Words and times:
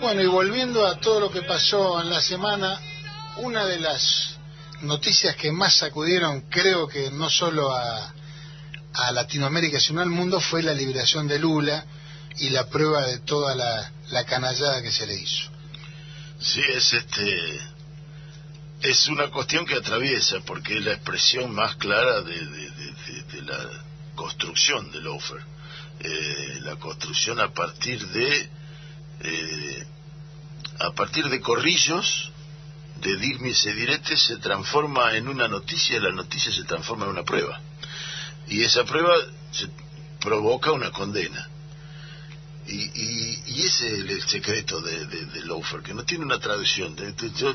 Bueno, 0.00 0.22
y 0.22 0.26
volviendo 0.26 0.86
a 0.86 1.00
todo 1.00 1.18
lo 1.18 1.30
que 1.30 1.42
pasó 1.42 2.00
en 2.00 2.08
la 2.08 2.22
semana, 2.22 2.80
una 3.38 3.66
de 3.66 3.80
las 3.80 4.36
noticias 4.82 5.34
que 5.34 5.50
más 5.50 5.74
sacudieron, 5.78 6.42
creo 6.42 6.86
que 6.86 7.10
no 7.10 7.28
solo 7.28 7.74
a, 7.74 8.14
a 8.94 9.12
Latinoamérica, 9.12 9.80
sino 9.80 10.00
al 10.00 10.08
mundo, 10.08 10.40
fue 10.40 10.62
la 10.62 10.72
liberación 10.72 11.26
de 11.26 11.40
Lula 11.40 11.84
y 12.36 12.50
la 12.50 12.68
prueba 12.68 13.06
de 13.06 13.18
toda 13.18 13.56
la, 13.56 13.90
la 14.10 14.24
canallada 14.24 14.80
que 14.82 14.92
se 14.92 15.04
le 15.04 15.14
hizo. 15.14 15.50
Sí, 16.40 16.62
es 16.74 16.92
este 16.92 17.60
es 18.82 19.08
una 19.08 19.28
cuestión 19.32 19.66
que 19.66 19.74
atraviesa 19.74 20.36
porque 20.46 20.78
es 20.78 20.84
la 20.84 20.92
expresión 20.92 21.52
más 21.52 21.74
clara 21.74 22.22
de, 22.22 23.42
la 23.42 23.84
construcción 24.14 24.92
del 24.92 25.08
offer 25.08 25.40
eh, 25.98 26.60
la 26.62 26.76
construcción 26.76 27.40
a 27.40 27.52
partir 27.52 28.06
de 28.08 28.48
eh, 29.20 29.86
a 30.80 30.92
partir 30.92 31.28
de 31.28 31.40
corrillos 31.40 32.30
de 33.00 33.16
dirmis 33.16 33.64
y 33.64 33.72
diretes 33.72 34.20
se 34.22 34.36
transforma 34.38 35.16
en 35.16 35.28
una 35.28 35.48
noticia 35.48 35.96
y 35.96 36.00
la 36.00 36.12
noticia 36.12 36.52
se 36.52 36.64
transforma 36.64 37.04
en 37.04 37.12
una 37.12 37.24
prueba 37.24 37.60
y 38.48 38.62
esa 38.62 38.84
prueba 38.84 39.14
provoca 40.20 40.72
una 40.72 40.90
condena 40.90 41.48
y, 42.68 43.40
y, 43.46 43.62
ese 43.62 43.86
es 43.86 44.10
el 44.10 44.22
secreto 44.28 44.80
de, 44.82 45.06
de, 45.06 45.26
que 45.82 45.94
no 45.94 46.04
tiene 46.04 46.24
una 46.24 46.38
traducción. 46.38 46.94
Yo 47.36 47.54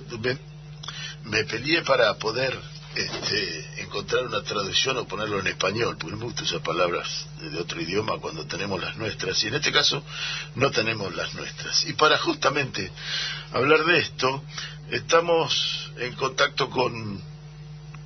me, 1.24 1.44
peleé 1.44 1.84
para 1.84 2.16
poder 2.16 2.60
este, 2.96 3.82
encontrar 3.82 4.26
una 4.26 4.44
traducción 4.44 4.98
o 4.98 5.08
ponerlo 5.08 5.40
en 5.40 5.48
español, 5.48 5.98
porque 6.00 6.16
no 6.16 6.28
me 6.28 6.60
palabras 6.60 7.26
de 7.40 7.58
otro 7.60 7.82
idioma 7.82 8.20
cuando 8.20 8.46
tenemos 8.46 8.82
las 8.82 8.96
nuestras, 8.98 9.44
y 9.44 9.48
en 9.48 9.56
este 9.56 9.72
caso 9.72 10.04
no 10.56 10.72
tenemos 10.72 11.14
las 11.16 11.34
nuestras. 11.34 11.86
Y 11.86 11.94
para 11.94 12.18
justamente 12.18 12.92
hablar 13.52 13.84
de 13.86 14.00
esto, 14.00 14.44
estamos 14.92 15.92
en 15.98 16.14
contacto 16.14 16.70
con 16.70 17.22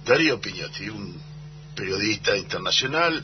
Darío 0.05 0.39
Piñotti, 0.39 0.89
un 0.89 1.22
periodista 1.75 2.35
internacional, 2.35 3.23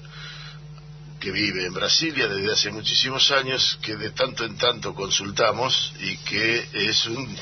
que 1.20 1.31
vive 1.31 1.66
en 1.66 1.73
Brasilia 1.73 2.27
desde 2.27 2.52
hace 2.52 2.72
muchísimos 2.72 3.31
años, 3.31 3.80
que 3.81 3.95
de 3.95 4.11
tanto 4.11 4.44
en 4.44 4.58
tanto 4.58 4.94
consultamos 4.94 5.94
y 6.02 6.17
que 6.17 6.67
es 6.73 7.05
un 7.05 7.38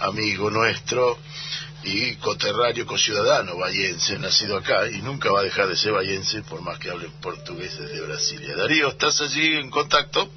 amigo 0.00 0.50
nuestro 0.50 1.18
y 1.84 2.16
coterráneo, 2.16 2.86
ciudadano 2.96 3.56
vallense, 3.56 4.18
nacido 4.18 4.58
acá 4.58 4.88
y 4.88 5.02
nunca 5.02 5.30
va 5.30 5.40
a 5.40 5.44
dejar 5.44 5.66
de 5.68 5.76
ser 5.76 5.92
vallense 5.92 6.42
por 6.42 6.60
más 6.62 6.78
que 6.78 6.90
hable 6.90 7.08
portugués 7.20 7.76
desde 7.78 8.00
Brasilia. 8.02 8.56
Darío, 8.56 8.88
¿estás 8.88 9.20
allí 9.20 9.56
en 9.56 9.70
contacto? 9.70 10.28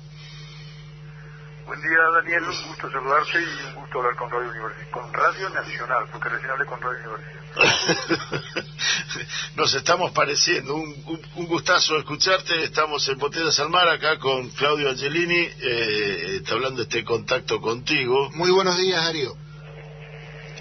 Buen 1.65 1.81
día, 1.81 1.97
Daniel. 2.13 2.43
Un 2.43 2.67
gusto 2.67 2.91
saludarte 2.91 3.41
y 3.41 3.67
un 3.67 3.75
gusto 3.75 3.99
hablar 3.99 4.15
con 4.15 4.29
Radio 4.29 4.49
Universidad, 4.49 4.91
con 4.91 5.13
Radio 5.13 5.49
Nacional, 5.49 6.05
porque 6.11 6.29
recién 6.29 6.51
hablé 6.51 6.65
con 6.65 6.81
Radio 6.81 7.13
Universidad. 7.13 8.65
Nos 9.55 9.73
estamos 9.73 10.11
pareciendo. 10.11 10.75
Un, 10.75 10.89
un, 11.07 11.21
un, 11.35 11.47
gustazo 11.47 11.97
escucharte. 11.97 12.63
Estamos 12.63 13.07
en 13.07 13.17
Botellas 13.17 13.59
al 13.59 13.69
Mar 13.69 13.87
acá 13.87 14.19
con 14.19 14.49
Claudio 14.49 14.89
Angelini. 14.89 15.49
Eh, 15.59 16.37
está 16.37 16.53
hablando 16.53 16.83
este 16.83 17.03
contacto 17.03 17.59
contigo. 17.59 18.29
Muy 18.33 18.51
buenos 18.51 18.77
días, 18.77 19.03
Darío. 19.03 19.44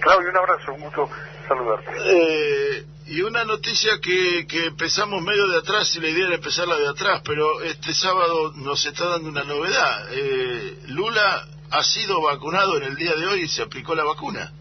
Claudio, 0.05 0.28
un 0.28 0.36
abrazo. 0.36 0.72
Un 0.74 0.80
gusto 0.83 1.08
saludarte. 1.48 1.92
Eh, 2.05 2.84
y 3.06 3.22
una 3.22 3.44
noticia 3.44 3.92
que, 4.02 4.47
que 4.47 4.66
empezamos 4.66 5.22
medio 5.22 5.48
de 5.48 5.58
atrás 5.58 5.94
y 5.97 6.00
la 6.00 6.08
idea 6.08 6.27
era 6.27 6.34
empezarla 6.36 6.77
de 6.77 6.88
atrás, 6.88 7.22
pero 7.24 7.62
este 7.62 7.94
sábado 7.94 8.52
nos 8.56 8.84
está 8.84 9.08
dando 9.08 9.30
una 9.30 9.44
novedad. 9.44 10.08
Eh, 10.12 10.78
Lula 10.88 11.47
ha 11.70 11.82
sido 11.82 12.20
vacunado 12.20 12.77
en 12.77 12.84
el 12.84 12.97
día 12.97 13.14
de 13.14 13.27
hoy 13.27 13.41
y 13.42 13.48
se 13.48 13.62
aplicó 13.62 13.94
la 13.94 14.05
vacuna. 14.05 14.52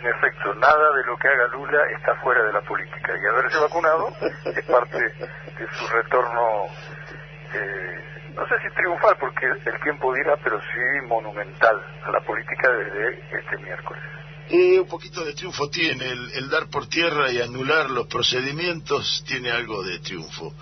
En 0.00 0.06
efecto, 0.06 0.54
nada 0.54 0.96
de 0.96 1.04
lo 1.04 1.16
que 1.18 1.28
haga 1.28 1.46
Lula 1.48 1.78
está 1.98 2.14
fuera 2.22 2.42
de 2.42 2.52
la 2.54 2.62
política 2.62 3.12
y 3.12 3.26
haberse 3.26 3.58
vacunado 3.58 4.08
es 4.46 4.64
parte 4.64 4.98
de 4.98 5.68
su 5.78 5.86
retorno, 5.88 6.66
eh, 7.52 8.32
no 8.34 8.46
sé 8.48 8.54
si 8.62 8.74
triunfal, 8.74 9.16
porque 9.20 9.44
el 9.46 9.80
tiempo 9.82 10.14
dirá, 10.14 10.34
pero 10.42 10.58
sí 10.60 11.06
monumental 11.06 11.84
a 12.04 12.10
la 12.10 12.20
política 12.20 12.70
desde 12.70 13.20
este 13.38 13.58
miércoles. 13.58 14.19
Y 14.50 14.78
un 14.78 14.88
poquito 14.88 15.24
de 15.24 15.32
triunfo 15.32 15.70
tiene, 15.70 16.08
el, 16.08 16.30
el, 16.32 16.50
dar 16.50 16.68
por 16.68 16.88
tierra 16.88 17.30
y 17.30 17.40
anular 17.40 17.88
los 17.88 18.08
procedimientos 18.08 19.22
tiene 19.26 19.50
algo 19.50 19.82
de 19.84 20.00
triunfo. 20.00 20.52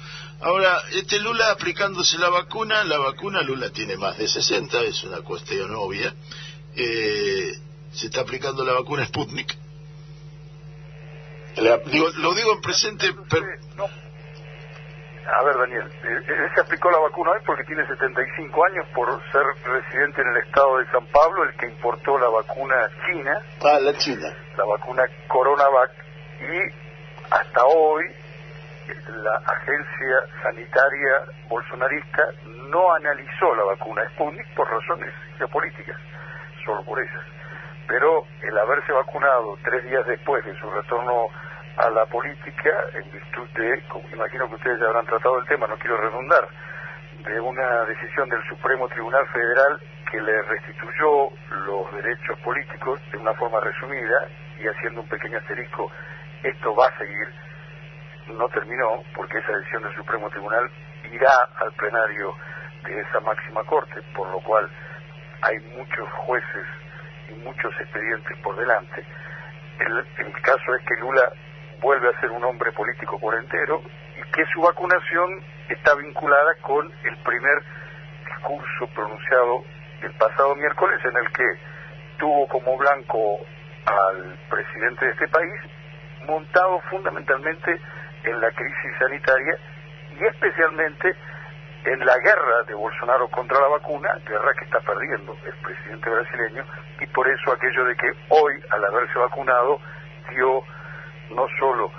Ahora, 0.40 0.82
este 0.92 1.18
Lula 1.18 1.50
aplicándose 1.50 2.18
la 2.18 2.28
vacuna, 2.28 2.84
la 2.84 2.98
vacuna 2.98 3.42
Lula 3.42 3.70
tiene 3.70 3.96
más 3.96 4.18
de 4.18 4.28
60, 4.28 4.82
es 4.82 5.02
una 5.04 5.18
cuestión 5.22 5.74
obvia. 5.74 6.14
Eh, 6.76 7.58
se 7.92 8.06
está 8.06 8.20
aplicando 8.20 8.64
la 8.64 8.74
vacuna 8.74 9.06
Sputnik. 9.06 9.56
La, 11.56 11.78
digo, 11.78 12.08
lo 12.10 12.34
digo 12.34 12.52
en 12.52 12.60
presente. 12.60 13.12
Per... 13.28 13.42
No. 13.76 13.86
A 15.30 15.42
ver, 15.42 15.58
Daniel, 15.58 15.92
él 16.04 16.50
se 16.54 16.60
aplicó 16.60 16.90
la 16.90 16.98
vacuna 16.98 17.32
hoy 17.32 17.40
porque 17.44 17.64
tiene 17.64 17.86
75 17.86 18.64
años 18.64 18.86
por 18.94 19.08
ser 19.30 19.44
residente 19.64 20.22
en 20.22 20.28
el 20.28 20.36
estado 20.38 20.78
de 20.78 20.86
San 20.86 21.04
Pablo, 21.06 21.44
el 21.44 21.54
que 21.56 21.66
importó 21.66 22.18
la 22.18 22.28
vacuna 22.28 22.88
china. 23.06 23.38
Ah, 23.62 23.78
la 23.80 23.92
china. 23.98 24.32
La 24.56 24.64
vacuna 24.64 25.04
Coronavac. 25.28 25.90
Y 26.40 26.72
hasta 27.30 27.64
hoy 27.64 28.04
la 29.22 29.36
agencia 29.36 30.42
sanitaria 30.42 31.12
bolsonarista 31.48 32.24
no 32.70 32.94
analizó 32.94 33.54
la 33.54 33.64
vacuna 33.64 34.08
Sputnik 34.10 34.54
por 34.54 34.70
razones 34.70 35.12
geopolíticas, 35.36 35.96
solo 36.64 36.82
por 36.84 37.00
esas. 37.02 37.24
Pero 37.86 38.24
el 38.42 38.56
haberse 38.56 38.92
vacunado 38.92 39.58
tres 39.62 39.84
días 39.84 40.06
después 40.06 40.42
de 40.44 40.58
su 40.58 40.70
retorno 40.70 41.28
a 41.78 41.90
la 41.90 42.04
política, 42.06 42.70
en 42.94 43.10
virtud 43.12 43.48
de, 43.54 43.82
como 43.88 44.08
imagino 44.10 44.48
que 44.48 44.56
ustedes 44.56 44.80
ya 44.80 44.86
habrán 44.86 45.06
tratado 45.06 45.38
el 45.38 45.46
tema, 45.46 45.66
no 45.66 45.78
quiero 45.78 45.96
redundar, 45.96 46.48
de 47.24 47.40
una 47.40 47.84
decisión 47.84 48.28
del 48.28 48.42
Supremo 48.48 48.88
Tribunal 48.88 49.26
Federal 49.28 49.80
que 50.10 50.20
le 50.20 50.42
restituyó 50.42 51.30
los 51.50 51.92
derechos 51.94 52.38
políticos 52.40 53.00
de 53.12 53.18
una 53.18 53.32
forma 53.34 53.60
resumida 53.60 54.28
y 54.58 54.66
haciendo 54.66 55.02
un 55.02 55.08
pequeño 55.08 55.38
asterisco, 55.38 55.90
esto 56.42 56.74
va 56.74 56.86
a 56.86 56.98
seguir, 56.98 57.28
no 58.28 58.48
terminó, 58.48 59.02
porque 59.14 59.38
esa 59.38 59.52
decisión 59.52 59.82
del 59.84 59.94
Supremo 59.94 60.28
Tribunal 60.30 60.70
irá 61.12 61.48
al 61.60 61.72
plenario 61.72 62.34
de 62.84 63.00
esa 63.00 63.20
máxima 63.20 63.62
corte, 63.64 64.00
por 64.14 64.28
lo 64.30 64.40
cual 64.40 64.68
hay 65.42 65.58
muchos 65.76 66.08
jueces 66.26 66.66
y 67.28 67.34
muchos 67.34 67.72
expedientes 67.80 68.36
por 68.38 68.56
delante. 68.56 69.04
El, 69.78 69.98
el 70.26 70.42
caso 70.42 70.74
es 70.74 70.84
que 70.86 71.00
Lula 71.00 71.30
vuelve 71.80 72.08
a 72.08 72.20
ser 72.20 72.30
un 72.30 72.44
hombre 72.44 72.72
político 72.72 73.18
por 73.18 73.34
entero 73.34 73.82
y 74.16 74.30
que 74.32 74.44
su 74.52 74.60
vacunación 74.60 75.42
está 75.68 75.94
vinculada 75.94 76.54
con 76.62 76.90
el 77.04 77.16
primer 77.18 77.62
discurso 78.26 78.86
pronunciado 78.94 79.64
el 80.02 80.12
pasado 80.12 80.54
miércoles 80.56 81.00
en 81.04 81.16
el 81.16 81.32
que 81.32 81.44
tuvo 82.18 82.46
como 82.48 82.76
blanco 82.76 83.38
al 83.86 84.38
presidente 84.48 85.06
de 85.06 85.12
este 85.12 85.28
país 85.28 85.60
montado 86.26 86.80
fundamentalmente 86.90 87.80
en 88.24 88.40
la 88.40 88.50
crisis 88.50 88.98
sanitaria 88.98 89.56
y 90.18 90.24
especialmente 90.24 91.14
en 91.84 92.04
la 92.04 92.18
guerra 92.18 92.62
de 92.66 92.74
Bolsonaro 92.74 93.28
contra 93.28 93.60
la 93.60 93.68
vacuna, 93.68 94.18
guerra 94.26 94.52
que 94.58 94.64
está 94.64 94.80
perdiendo 94.80 95.36
el 95.44 95.54
presidente 95.54 96.10
brasileño, 96.10 96.64
y 97.00 97.06
por 97.06 97.28
eso 97.28 97.52
aquello 97.52 97.84
de 97.84 97.96
que 97.96 98.12
hoy, 98.28 98.54
al 98.70 98.84
haberse 98.84 99.18
vacunado, 99.18 99.80
dio 100.30 100.62
no 101.30 101.46
solo 101.58 101.90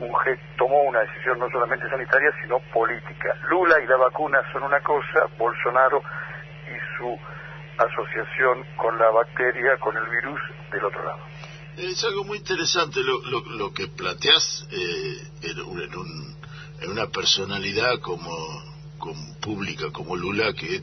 un 0.00 0.10
tomó 0.58 0.82
una 0.82 1.00
decisión 1.00 1.38
no 1.38 1.48
solamente 1.50 1.88
sanitaria, 1.88 2.30
sino 2.42 2.58
política. 2.72 3.36
Lula 3.48 3.80
y 3.82 3.86
la 3.86 3.96
vacuna 3.96 4.40
son 4.52 4.64
una 4.64 4.80
cosa, 4.80 5.26
Bolsonaro 5.38 6.02
y 6.66 6.98
su 6.98 7.18
asociación 7.78 8.64
con 8.76 8.98
la 8.98 9.10
bacteria, 9.10 9.76
con 9.78 9.96
el 9.96 10.08
virus, 10.08 10.40
del 10.70 10.84
otro 10.84 11.04
lado. 11.04 11.18
Es 11.76 12.04
algo 12.04 12.24
muy 12.24 12.38
interesante 12.38 13.00
lo, 13.02 13.20
lo, 13.56 13.72
que 13.72 13.88
planteas 13.88 14.66
eh, 14.70 15.28
en, 15.42 15.58
en, 15.58 15.98
un, 15.98 16.36
en, 16.80 16.90
una 16.90 17.08
personalidad 17.08 17.98
como, 18.00 18.30
como, 18.98 19.40
pública 19.40 19.90
como 19.92 20.14
Lula 20.14 20.52
que 20.52 20.82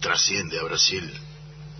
trasciende 0.00 0.60
a 0.60 0.64
Brasil 0.64 1.12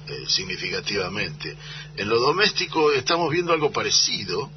eh, 0.09 0.25
significativamente. 0.27 1.57
En 1.97 2.09
lo 2.09 2.19
doméstico 2.19 2.93
estamos 2.93 3.31
viendo 3.31 3.53
algo 3.53 3.71
parecido 3.71 4.51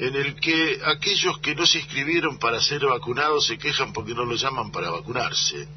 en 0.00 0.16
el 0.16 0.34
que 0.40 0.80
aquellos 0.86 1.38
que 1.40 1.54
no 1.54 1.66
se 1.66 1.78
inscribieron 1.78 2.38
para 2.38 2.58
ser 2.58 2.86
vacunados 2.86 3.46
se 3.46 3.58
quejan 3.58 3.92
porque 3.92 4.14
no 4.14 4.24
los 4.24 4.40
llaman 4.40 4.72
para 4.72 4.90
vacunarse. 4.90 5.68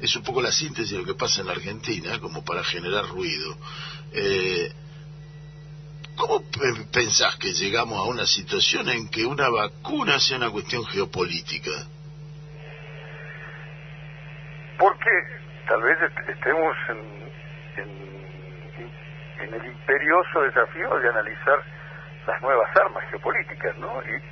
Es 0.00 0.14
un 0.16 0.22
poco 0.22 0.42
la 0.42 0.52
síntesis 0.52 0.90
de 0.90 0.98
lo 0.98 1.04
que 1.04 1.14
pasa 1.14 1.40
en 1.40 1.46
la 1.46 1.54
Argentina, 1.54 2.20
como 2.20 2.44
para 2.44 2.62
generar 2.62 3.06
ruido. 3.06 3.56
Eh, 4.12 4.70
¿Cómo 6.14 6.44
pensás 6.92 7.36
que 7.36 7.54
llegamos 7.54 7.98
a 7.98 8.02
una 8.02 8.26
situación 8.26 8.90
en 8.90 9.08
que 9.08 9.24
una 9.24 9.48
vacuna 9.48 10.20
sea 10.20 10.36
una 10.36 10.50
cuestión 10.50 10.84
geopolítica? 10.84 11.72
Porque 14.78 15.10
tal 15.66 15.82
vez 15.82 15.98
estemos 16.28 16.76
en 16.88 17.20
en 19.40 19.54
el 19.54 19.66
imperioso 19.66 20.42
desafío 20.42 20.98
de 20.98 21.08
analizar 21.08 21.79
las 22.30 22.42
nuevas 22.42 22.76
armas 22.76 23.04
geopolíticas, 23.10 23.76
¿no? 23.78 24.02
Y, 24.02 24.22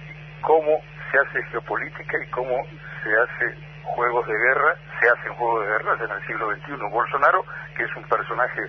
cómo 0.41 0.81
se 1.11 1.19
hace 1.19 1.43
geopolítica 1.51 2.17
y 2.23 2.31
cómo 2.31 2.55
se 3.03 3.11
hace 3.11 3.59
juegos 3.83 4.27
de 4.27 4.35
guerra, 4.35 4.77
se 5.01 5.09
hacen 5.09 5.35
juegos 5.35 5.65
de 5.65 5.73
guerra 5.73 5.95
en 6.05 6.11
el 6.13 6.27
siglo 6.27 6.55
XXI. 6.55 6.73
Bolsonaro, 6.93 7.45
que 7.77 7.83
es 7.83 7.97
un 7.97 8.05
personaje 8.05 8.61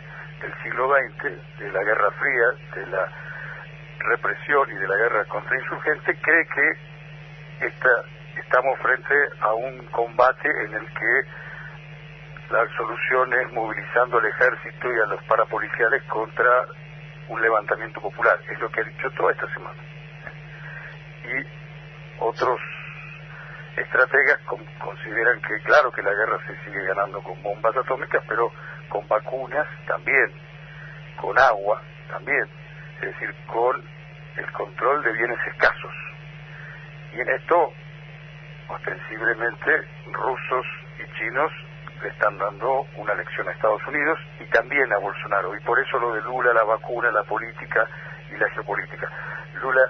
del 0.41 0.53
siglo 0.63 0.89
XX, 0.89 1.59
de 1.59 1.71
la 1.71 1.83
Guerra 1.83 2.11
Fría, 2.11 2.47
de 2.75 2.87
la 2.87 3.07
represión 3.99 4.71
y 4.71 4.75
de 4.75 4.87
la 4.87 4.95
guerra 4.95 5.25
contra 5.25 5.59
insurgentes, 5.59 6.17
cree 6.21 6.47
que 6.47 7.67
esta, 7.67 7.89
estamos 8.35 8.79
frente 8.79 9.15
a 9.41 9.53
un 9.53 9.85
combate 9.91 10.49
en 10.49 10.73
el 10.73 10.85
que 10.93 11.25
la 12.49 12.65
solución 12.77 13.31
es 13.33 13.53
movilizando 13.53 14.17
al 14.17 14.25
ejército 14.25 14.91
y 14.91 14.99
a 14.99 15.05
los 15.05 15.23
parapoliciales 15.25 16.01
contra 16.05 16.65
un 17.29 17.41
levantamiento 17.41 18.01
popular. 18.01 18.39
Es 18.49 18.59
lo 18.59 18.69
que 18.69 18.81
ha 18.81 18.83
dicho 18.83 19.09
toda 19.11 19.31
esta 19.31 19.47
semana. 19.53 19.79
Y 21.23 21.47
otros 22.19 22.59
estrategas 23.77 24.39
consideran 24.79 25.41
que, 25.41 25.61
claro, 25.63 25.91
que 25.91 26.01
la 26.01 26.11
guerra 26.11 26.39
se 26.45 26.65
sigue 26.65 26.83
ganando 26.85 27.21
con 27.21 27.41
bombas 27.41 27.75
atómicas, 27.77 28.23
pero 28.27 28.51
con 28.89 29.07
vacunas 29.07 29.67
también, 29.87 30.33
con 31.21 31.37
agua 31.37 31.81
también, 32.09 32.47
es 33.01 33.13
decir, 33.13 33.33
con 33.47 33.81
el 34.35 34.51
control 34.51 35.03
de 35.03 35.13
bienes 35.13 35.39
escasos. 35.47 35.93
Y 37.13 37.21
en 37.21 37.29
esto, 37.29 37.71
ostensiblemente, 38.67 39.87
rusos 40.11 40.65
y 40.97 41.17
chinos 41.17 41.51
le 42.01 42.09
están 42.09 42.37
dando 42.37 42.85
una 42.95 43.13
lección 43.15 43.47
a 43.47 43.51
Estados 43.51 43.85
Unidos 43.87 44.19
y 44.39 44.45
también 44.45 44.91
a 44.93 44.97
Bolsonaro. 44.97 45.55
Y 45.55 45.59
por 45.61 45.79
eso 45.79 45.99
lo 45.99 46.13
de 46.13 46.21
Lula, 46.21 46.53
la 46.53 46.63
vacuna, 46.63 47.11
la 47.11 47.23
política 47.23 47.87
y 48.31 48.37
la 48.37 48.49
geopolítica. 48.49 49.09
Lula, 49.61 49.81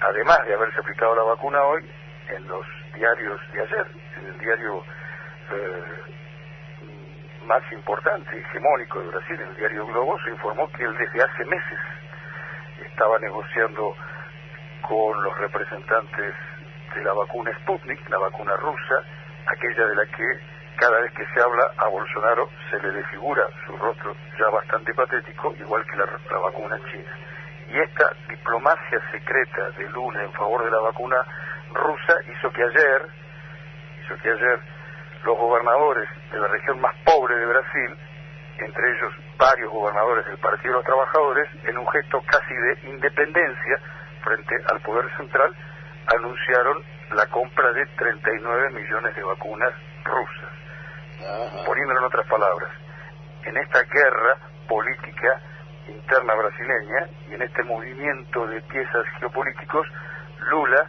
además 0.00 0.38
de 0.46 0.54
haberse 0.54 0.80
aplicado 0.80 1.14
la 1.14 1.22
vacuna 1.22 1.62
hoy, 1.64 1.90
en 2.28 2.46
los 2.48 2.64
diarios 2.94 3.40
de 3.52 3.60
ayer, 3.62 3.86
en 4.18 4.26
el 4.26 4.38
diario 4.38 4.84
eh, 5.50 5.82
más 7.46 7.62
importante, 7.72 8.38
hegemónico 8.38 9.00
de 9.00 9.08
Brasil, 9.08 9.40
el 9.40 9.56
diario 9.56 9.86
Globo, 9.86 10.18
se 10.24 10.30
informó 10.30 10.70
que 10.72 10.84
él 10.84 10.96
desde 10.96 11.22
hace 11.22 11.44
meses 11.44 11.78
estaba 12.86 13.18
negociando 13.18 13.96
con 14.82 15.22
los 15.22 15.38
representantes 15.38 16.34
de 16.94 17.02
la 17.02 17.12
vacuna 17.12 17.50
Sputnik, 17.60 18.08
la 18.08 18.18
vacuna 18.18 18.56
rusa, 18.56 19.02
aquella 19.46 19.86
de 19.86 19.94
la 19.96 20.06
que 20.06 20.51
cada 20.76 21.00
vez 21.00 21.12
que 21.12 21.26
se 21.26 21.40
habla 21.40 21.70
a 21.76 21.88
Bolsonaro 21.88 22.48
se 22.70 22.78
le 22.80 22.90
desfigura 22.92 23.46
su 23.66 23.76
rostro 23.76 24.14
ya 24.38 24.48
bastante 24.50 24.92
patético, 24.94 25.54
igual 25.58 25.84
que 25.86 25.96
la, 25.96 26.06
vacuna 26.38 26.78
china. 26.90 27.10
Y 27.68 27.78
esta 27.78 28.12
diplomacia 28.28 29.00
secreta 29.10 29.70
de 29.70 29.88
Lula 29.90 30.22
en 30.24 30.32
favor 30.32 30.64
de 30.64 30.70
la 30.70 30.78
vacuna 30.78 31.16
rusa 31.72 32.14
hizo 32.26 32.50
que 32.50 32.62
ayer, 32.62 33.06
hizo 34.04 34.16
que 34.18 34.30
ayer 34.30 34.60
los 35.24 35.38
gobernadores 35.38 36.08
de 36.30 36.38
la 36.38 36.48
región 36.48 36.80
más 36.80 36.94
pobre 37.04 37.36
de 37.36 37.46
Brasil, 37.46 37.96
entre 38.58 38.90
ellos 38.90 39.12
varios 39.38 39.70
gobernadores 39.70 40.26
del 40.26 40.38
Partido 40.38 40.72
de 40.72 40.78
los 40.78 40.84
Trabajadores, 40.84 41.48
en 41.64 41.78
un 41.78 41.88
gesto 41.88 42.20
casi 42.26 42.54
de 42.54 42.90
independencia 42.90 43.78
frente 44.22 44.56
al 44.70 44.80
poder 44.80 45.08
central, 45.16 45.54
anunciaron 46.06 46.82
la 47.14 47.26
compra 47.26 47.72
de 47.72 47.86
39 47.86 48.70
millones 48.70 49.14
de 49.14 49.22
vacunas 49.22 49.72
rusas. 50.04 50.61
Poniéndolo 51.66 52.00
en 52.00 52.06
otras 52.06 52.26
palabras, 52.26 52.70
en 53.44 53.56
esta 53.56 53.82
guerra 53.82 54.36
política 54.68 55.40
interna 55.88 56.34
brasileña 56.34 57.08
y 57.28 57.34
en 57.34 57.42
este 57.42 57.62
movimiento 57.64 58.46
de 58.46 58.60
piezas 58.62 59.06
geopolíticos, 59.18 59.86
Lula, 60.50 60.86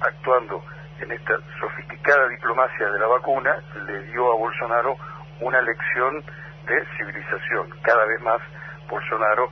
actuando 0.00 0.64
en 1.00 1.12
esta 1.12 1.34
sofisticada 1.58 2.28
diplomacia 2.28 2.90
de 2.90 2.98
la 2.98 3.06
vacuna, 3.06 3.56
le 3.86 4.02
dio 4.04 4.32
a 4.32 4.36
Bolsonaro 4.36 4.96
una 5.40 5.60
lección 5.60 6.24
de 6.66 6.86
civilización. 6.96 7.70
Cada 7.82 8.04
vez 8.06 8.20
más 8.22 8.40
Bolsonaro 8.88 9.50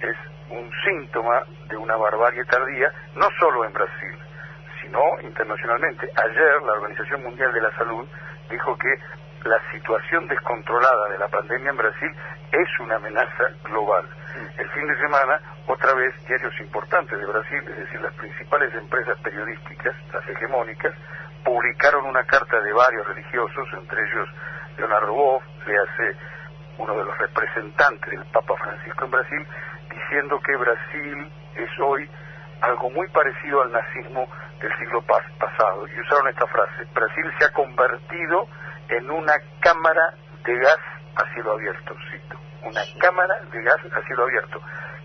es 0.00 0.16
un 0.50 0.70
síntoma 0.84 1.44
de 1.68 1.76
una 1.76 1.96
barbarie 1.96 2.44
tardía, 2.44 2.92
no 3.14 3.28
solo 3.38 3.64
en 3.64 3.72
Brasil, 3.72 4.18
sino 4.82 5.00
internacionalmente. 5.22 6.10
Ayer 6.16 6.62
la 6.62 6.72
Organización 6.72 7.22
Mundial 7.22 7.52
de 7.52 7.60
la 7.60 7.70
Salud 7.76 8.06
dijo 8.50 8.76
que 8.76 8.94
la 9.48 9.58
situación 9.72 10.28
descontrolada 10.28 11.08
de 11.08 11.18
la 11.18 11.28
pandemia 11.28 11.70
en 11.70 11.76
Brasil 11.76 12.10
es 12.52 12.80
una 12.80 12.96
amenaza 12.96 13.44
global. 13.64 14.06
El 14.58 14.68
fin 14.70 14.86
de 14.86 14.96
semana, 14.98 15.40
otra 15.66 15.94
vez, 15.94 16.14
diarios 16.26 16.52
importantes 16.60 17.18
de 17.18 17.24
Brasil, 17.24 17.62
es 17.68 17.76
decir, 17.78 18.00
las 18.00 18.14
principales 18.14 18.74
empresas 18.74 19.18
periodísticas, 19.20 19.94
las 20.12 20.28
hegemónicas, 20.28 20.94
publicaron 21.44 22.04
una 22.04 22.24
carta 22.24 22.60
de 22.60 22.72
varios 22.72 23.06
religiosos, 23.06 23.68
entre 23.72 24.02
ellos 24.02 24.28
Leonardo 24.76 25.12
Boff, 25.12 25.42
le 25.66 25.78
hace 25.78 26.16
uno 26.78 26.96
de 26.96 27.04
los 27.04 27.18
representantes 27.18 28.10
del 28.10 28.24
Papa 28.26 28.54
Francisco 28.56 29.04
en 29.04 29.10
Brasil, 29.10 29.46
diciendo 29.90 30.40
que 30.40 30.56
Brasil 30.56 31.32
es 31.56 31.80
hoy 31.80 32.10
algo 32.60 32.90
muy 32.90 33.08
parecido 33.08 33.62
al 33.62 33.72
nazismo 33.72 34.28
del 34.60 34.76
siglo 34.78 35.02
pasado. 35.02 35.86
Y 35.88 36.00
usaron 36.00 36.28
esta 36.28 36.46
frase, 36.46 36.84
Brasil 36.94 37.32
se 37.38 37.44
ha 37.46 37.52
convertido 37.52 38.46
en 38.88 39.10
una 39.10 39.34
cámara 39.60 40.14
de 40.44 40.58
gas 40.58 40.78
a 41.16 41.24
cielo 41.34 41.52
abierto, 41.52 41.94
cito, 42.10 42.38
una 42.64 42.82
cámara 43.00 43.34
de 43.50 43.62
gas 43.62 43.78
a 43.92 44.02
cielo 44.06 44.24
abierto, 44.24 44.60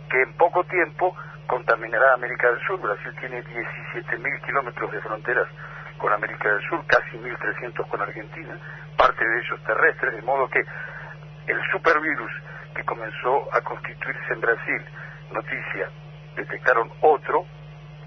que 0.10 0.22
en 0.22 0.34
poco 0.34 0.64
tiempo 0.66 1.16
contaminará 1.48 2.14
América 2.14 2.50
del 2.50 2.60
Sur. 2.66 2.80
Brasil 2.80 3.14
tiene 3.20 3.44
17.000 3.44 4.46
kilómetros 4.46 4.92
de 4.92 5.02
fronteras 5.02 5.48
con 5.98 6.12
América 6.12 6.50
del 6.50 6.62
Sur, 6.68 6.86
casi 6.88 7.18
1.300 7.18 7.88
con 7.88 8.02
Argentina, 8.02 8.60
parte 8.98 9.26
de 9.26 9.40
ellos 9.40 9.64
terrestres, 9.64 10.16
de 10.16 10.22
modo 10.22 10.50
que 10.50 10.64
el 11.48 11.62
supervirus 11.72 12.32
que 12.76 12.84
comenzó 12.84 13.48
a 13.54 13.62
constituirse 13.62 14.34
en 14.34 14.42
Brasil, 14.42 14.86
noticia, 15.32 15.90
detectaron 16.36 16.92
otro, 17.02 17.46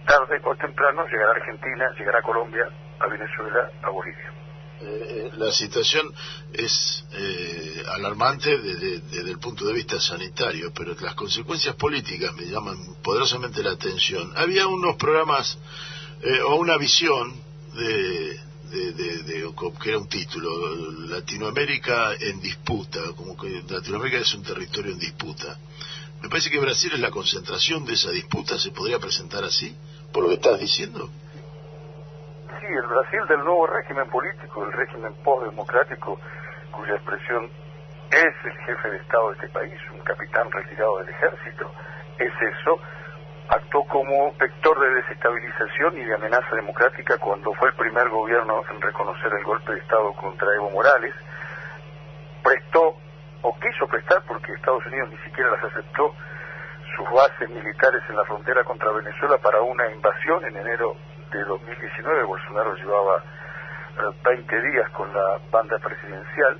tarde 0.08 0.40
o 0.43 0.56
temprano 0.56 1.06
llegará 1.06 1.32
Argentina, 1.32 1.93
llegará 1.99 2.22
Colombia, 2.22 2.66
a 2.99 3.06
Venezuela, 3.06 3.70
a 3.82 3.90
Bolivia. 3.90 4.32
Eh, 4.81 5.31
la 5.37 5.52
situación 5.52 6.10
es 6.52 7.05
eh, 7.12 7.82
alarmante 7.94 8.56
desde, 8.58 9.31
el 9.31 9.38
punto 9.38 9.66
de 9.66 9.75
vista 9.75 10.00
sanitario, 10.00 10.73
pero 10.73 10.94
las 11.00 11.14
consecuencias 11.14 11.75
políticas 11.75 12.33
me 12.35 12.47
llaman 12.47 12.76
poderosamente 13.02 13.62
la 13.62 13.73
atención. 13.73 14.33
Había 14.37 14.66
unos 14.66 14.97
programas 14.97 15.59
eh, 16.23 16.40
o 16.42 16.54
una 16.56 16.78
visión 16.78 17.35
de, 17.75 18.40
que 19.83 19.88
era 19.88 19.99
un 19.99 20.09
título, 20.09 20.50
Latinoamérica 21.09 22.14
en 22.14 22.40
disputa, 22.40 23.00
como 23.16 23.37
que 23.37 23.62
Latinoamérica 23.68 24.18
es 24.18 24.35
un 24.35 24.42
territorio 24.42 24.92
en 24.92 24.99
disputa. 24.99 25.59
Me 26.23 26.28
parece 26.28 26.50
que 26.50 26.61
Brasil 26.61 26.92
es 26.94 27.00
la 27.00 27.11
concentración 27.11 27.85
de 27.85 27.94
esa 27.94 28.11
disputa, 28.11 28.59
¿se 28.59 28.71
podría 28.71 28.99
presentar 28.99 29.44
así? 29.44 29.75
¿Por 30.12 30.23
lo 30.23 30.29
que 30.29 30.35
estás 30.35 30.59
diciendo? 30.59 31.09
Sí, 32.61 32.67
el 32.67 32.87
Brasil 32.87 33.21
del 33.29 33.45
nuevo 33.45 33.67
régimen 33.67 34.09
político, 34.11 34.65
el 34.65 34.73
régimen 34.73 35.15
post-democrático, 35.23 36.19
cuya 36.73 36.95
expresión 36.95 37.50
es 38.11 38.35
el 38.45 38.59
jefe 38.67 38.91
de 38.91 38.97
Estado 38.97 39.29
de 39.29 39.35
este 39.35 39.49
país, 39.49 39.75
un 39.93 40.00
capitán 40.00 40.50
retirado 40.50 40.99
del 40.99 41.09
ejército, 41.11 41.71
es 42.19 42.33
eso, 42.41 42.81
actuó 43.49 43.85
como 43.87 44.33
vector 44.38 44.79
de 44.81 44.95
desestabilización 44.95 45.99
y 45.99 46.05
de 46.05 46.15
amenaza 46.15 46.57
democrática 46.57 47.19
cuando 47.19 47.53
fue 47.55 47.69
el 47.69 47.75
primer 47.77 48.09
gobierno 48.09 48.62
en 48.71 48.81
reconocer 48.81 49.33
el 49.33 49.45
golpe 49.45 49.73
de 49.73 49.79
Estado 49.79 50.12
contra 50.15 50.55
Evo 50.55 50.71
Morales, 50.71 51.15
prestó 52.43 52.97
o 53.43 53.55
quiso 53.61 53.87
prestar, 53.87 54.23
porque 54.27 54.53
Estados 54.53 54.85
Unidos 54.87 55.11
ni 55.11 55.19
siquiera 55.19 55.50
las 55.50 55.65
aceptó, 55.65 56.15
sus 56.99 57.09
bases 57.11 57.49
militares 57.49 58.02
en 58.09 58.17
la 58.17 58.25
frontera 58.25 58.64
contra 58.64 58.90
Venezuela 58.90 59.38
para 59.38 59.62
una 59.62 59.88
invasión 59.88 60.45
en 60.45 60.57
enero 60.57 60.97
de 61.31 61.45
2019. 61.45 62.25
Bolsonaro 62.25 62.75
llevaba 62.75 63.23
20 64.25 64.57
eh, 64.57 64.62
días 64.62 64.90
con 64.90 65.12
la 65.14 65.38
banda 65.50 65.78
presidencial. 65.78 66.59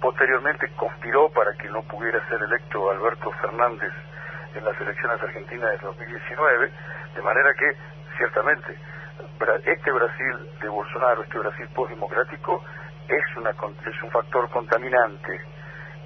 Posteriormente 0.00 0.68
conspiró 0.76 1.28
para 1.30 1.52
que 1.54 1.68
no 1.68 1.82
pudiera 1.82 2.18
ser 2.28 2.42
electo 2.42 2.90
Alberto 2.90 3.30
Fernández 3.40 3.92
en 4.54 4.64
las 4.64 4.80
elecciones 4.80 5.22
argentinas 5.22 5.70
de 5.70 5.86
2019, 5.86 6.72
de 7.14 7.22
manera 7.22 7.54
que, 7.54 7.76
ciertamente, 8.16 8.76
este 9.64 9.92
Brasil 9.92 10.50
de 10.60 10.68
Bolsonaro, 10.68 11.22
este 11.22 11.38
Brasil 11.38 11.68
postdemocrático, 11.74 12.64
es, 13.08 13.36
una, 13.36 13.50
es 13.50 14.02
un 14.02 14.10
factor 14.10 14.50
contaminante 14.50 15.40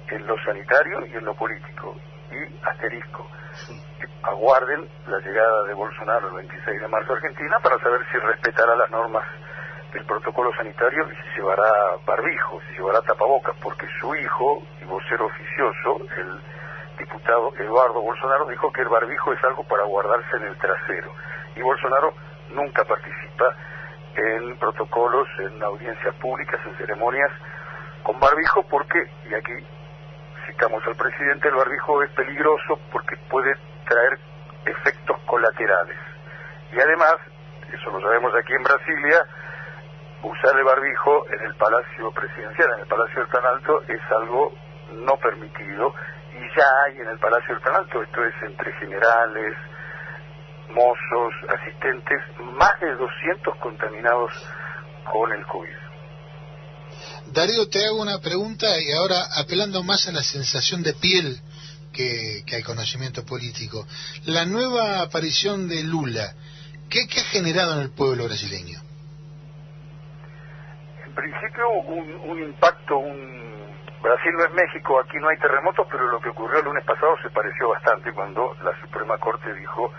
en 0.07 0.27
lo 0.27 0.37
sanitario 0.43 1.05
y 1.07 1.15
en 1.15 1.25
lo 1.25 1.33
político. 1.33 1.95
Y 2.33 2.65
asterisco, 2.65 3.27
aguarden 4.23 4.89
la 5.05 5.19
llegada 5.19 5.63
de 5.65 5.73
Bolsonaro 5.75 6.29
el 6.29 6.47
26 6.47 6.81
de 6.81 6.87
marzo 6.87 7.13
a 7.13 7.15
Argentina 7.15 7.59
para 7.61 7.77
saber 7.77 8.01
si 8.11 8.17
respetará 8.17 8.75
las 8.75 8.89
normas 8.89 9.23
del 9.93 10.03
protocolo 10.05 10.51
sanitario 10.55 11.07
y 11.11 11.15
si 11.15 11.35
llevará 11.37 11.95
barbijo, 12.07 12.59
si 12.67 12.77
llevará 12.77 13.01
tapabocas, 13.01 13.55
porque 13.61 13.85
su 13.99 14.15
hijo 14.15 14.63
y 14.81 14.85
vocero 14.85 15.27
oficioso, 15.27 16.01
el 16.17 16.41
diputado 16.97 17.53
Eduardo 17.59 18.01
Bolsonaro 18.01 18.47
dijo 18.47 18.71
que 18.71 18.81
el 18.81 18.89
barbijo 18.89 19.33
es 19.33 19.43
algo 19.43 19.63
para 19.65 19.83
guardarse 19.83 20.37
en 20.37 20.47
el 20.47 20.57
trasero. 20.57 21.13
Y 21.55 21.61
Bolsonaro 21.61 22.15
nunca 22.49 22.83
participa 22.85 23.55
en 24.15 24.57
protocolos, 24.57 25.27
en 25.37 25.61
audiencias 25.61 26.15
públicas, 26.15 26.59
en 26.65 26.75
ceremonias 26.77 27.31
con 28.03 28.19
barbijo 28.19 28.63
porque, 28.63 28.99
y 29.29 29.33
aquí 29.33 29.53
al 30.85 30.95
presidente, 30.95 31.47
el 31.47 31.55
barbijo 31.55 32.03
es 32.03 32.11
peligroso 32.11 32.79
porque 32.91 33.17
puede 33.29 33.53
traer 33.87 34.19
efectos 34.65 35.17
colaterales. 35.25 35.97
Y 36.71 36.79
además, 36.79 37.15
eso 37.71 37.89
lo 37.91 38.01
sabemos 38.01 38.33
aquí 38.35 38.53
en 38.53 38.63
Brasilia, 38.63 39.25
usar 40.23 40.57
el 40.57 40.63
barbijo 40.63 41.25
en 41.29 41.45
el 41.45 41.55
Palacio 41.55 42.11
Presidencial, 42.11 42.71
en 42.73 42.79
el 42.81 42.87
Palacio 42.87 43.19
del 43.19 43.29
Planalto, 43.29 43.81
es 43.87 44.01
algo 44.11 44.53
no 44.93 45.17
permitido 45.17 45.93
y 46.33 46.57
ya 46.57 46.65
hay 46.85 46.99
en 46.99 47.07
el 47.09 47.19
Palacio 47.19 47.53
del 47.53 47.63
Planalto, 47.63 48.01
esto 48.01 48.23
es 48.23 48.33
entre 48.43 48.71
generales, 48.73 49.55
mozos, 50.69 51.33
asistentes, 51.49 52.21
más 52.39 52.79
de 52.79 52.95
200 52.95 53.55
contaminados 53.57 54.31
con 55.11 55.31
el 55.31 55.45
COVID. 55.45 55.82
Darío, 57.33 57.67
te 57.67 57.83
hago 57.83 57.99
una 57.99 58.19
pregunta 58.19 58.79
y 58.79 58.91
ahora 58.91 59.15
apelando 59.37 59.81
más 59.81 60.07
a 60.07 60.11
la 60.11 60.21
sensación 60.21 60.83
de 60.83 60.93
piel 60.93 61.41
que, 61.91 62.43
al 62.53 62.63
conocimiento 62.63 63.25
político. 63.25 63.87
La 64.25 64.45
nueva 64.45 65.01
aparición 65.01 65.67
de 65.67 65.83
Lula, 65.83 66.33
¿qué, 66.89 67.07
¿qué, 67.07 67.21
ha 67.21 67.23
generado 67.23 67.73
en 67.73 67.81
el 67.81 67.89
pueblo 67.89 68.25
brasileño? 68.25 68.79
En 71.05 71.15
principio 71.15 71.69
un, 71.87 72.29
un 72.29 72.43
impacto, 72.43 72.97
un... 72.97 73.53
Brasil 74.03 74.33
no 74.33 74.43
es 74.43 74.53
México, 74.53 74.99
aquí 74.99 75.17
no 75.17 75.29
hay 75.29 75.37
terremotos, 75.37 75.87
pero 75.89 76.05
lo 76.09 76.19
que 76.19 76.29
ocurrió 76.29 76.59
el 76.59 76.65
lunes 76.65 76.83
pasado 76.83 77.15
se 77.23 77.29
pareció 77.29 77.69
bastante 77.69 78.11
cuando 78.11 78.53
la 78.61 78.77
Suprema 78.81 79.17
Corte 79.17 79.53
dijo 79.55 79.91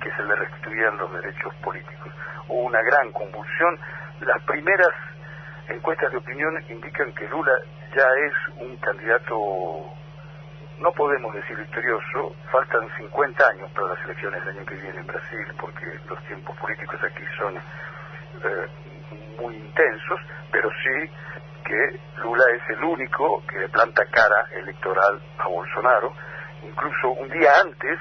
que 0.00 0.10
se 0.12 0.22
le 0.22 0.36
restituían 0.36 0.96
los 0.96 1.12
derechos 1.12 1.52
políticos. 1.56 2.12
Hubo 2.46 2.62
una 2.62 2.80
gran 2.82 3.10
convulsión. 3.12 3.78
Las 4.20 4.40
primeras 4.44 4.94
encuestas 5.68 6.10
de 6.10 6.18
opinión 6.18 6.52
indican 6.68 7.12
que 7.14 7.28
Lula 7.28 7.52
ya 7.94 8.06
es 8.26 8.32
un 8.60 8.76
candidato, 8.76 9.34
no 10.80 10.92
podemos 10.92 11.34
decir 11.34 11.56
victorioso, 11.56 12.34
faltan 12.50 12.88
50 12.96 13.48
años 13.48 13.70
para 13.72 13.88
las 13.88 14.04
elecciones 14.04 14.44
del 14.44 14.56
año 14.56 14.66
que 14.66 14.74
viene 14.74 14.98
en 14.98 15.06
Brasil, 15.06 15.46
porque 15.60 15.86
los 16.08 16.22
tiempos 16.24 16.56
políticos 16.58 17.00
aquí 17.02 17.24
son 17.36 17.56
eh, 17.56 18.66
muy 19.40 19.56
intensos, 19.56 20.20
pero 20.50 20.70
sí 20.82 21.10
que 21.64 22.00
Lula 22.22 22.44
es 22.54 22.76
el 22.76 22.84
único 22.84 23.42
que 23.46 23.58
le 23.58 23.68
planta 23.68 24.04
cara 24.06 24.46
electoral 24.52 25.20
a 25.38 25.48
Bolsonaro, 25.48 26.12
incluso 26.62 27.10
un 27.10 27.28
día 27.28 27.60
antes 27.60 27.98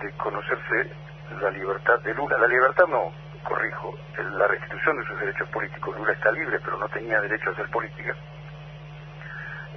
de 0.00 0.12
conocerse 0.12 0.90
la 1.40 1.50
libertad 1.50 2.00
de 2.00 2.14
Lula. 2.14 2.38
La 2.38 2.48
libertad 2.48 2.86
no, 2.88 3.12
corrijo, 3.46 3.94
la 4.34 4.46
restitución 4.48 4.98
de 4.98 5.06
sus 5.06 5.20
derechos 5.20 5.48
políticos. 5.48 5.96
Lula 5.96 6.12
está 6.12 6.30
libre, 6.32 6.58
pero 6.62 6.76
no 6.78 6.88
tenía 6.88 7.20
derecho 7.20 7.50
a 7.50 7.52
hacer 7.52 7.70
política. 7.70 8.14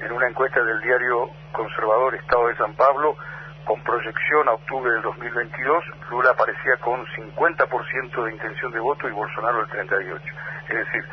En 0.02 0.12
una 0.12 0.28
encuesta 0.28 0.64
del 0.64 0.82
diario 0.82 1.30
conservador 1.52 2.16
Estado 2.16 2.48
de 2.48 2.56
San 2.56 2.74
Pablo, 2.74 3.16
con 3.66 3.82
proyección 3.84 4.48
a 4.48 4.54
octubre 4.54 4.92
del 4.92 5.02
2022, 5.02 5.84
Lula 6.10 6.32
aparecía 6.32 6.78
con 6.78 7.06
50% 7.06 8.24
de 8.24 8.32
intención 8.32 8.72
de 8.72 8.80
voto 8.80 9.08
y 9.08 9.12
Bolsonaro 9.12 9.62
el 9.62 9.68
38%. 9.68 10.22
Es 10.70 10.76
decir, 10.76 11.06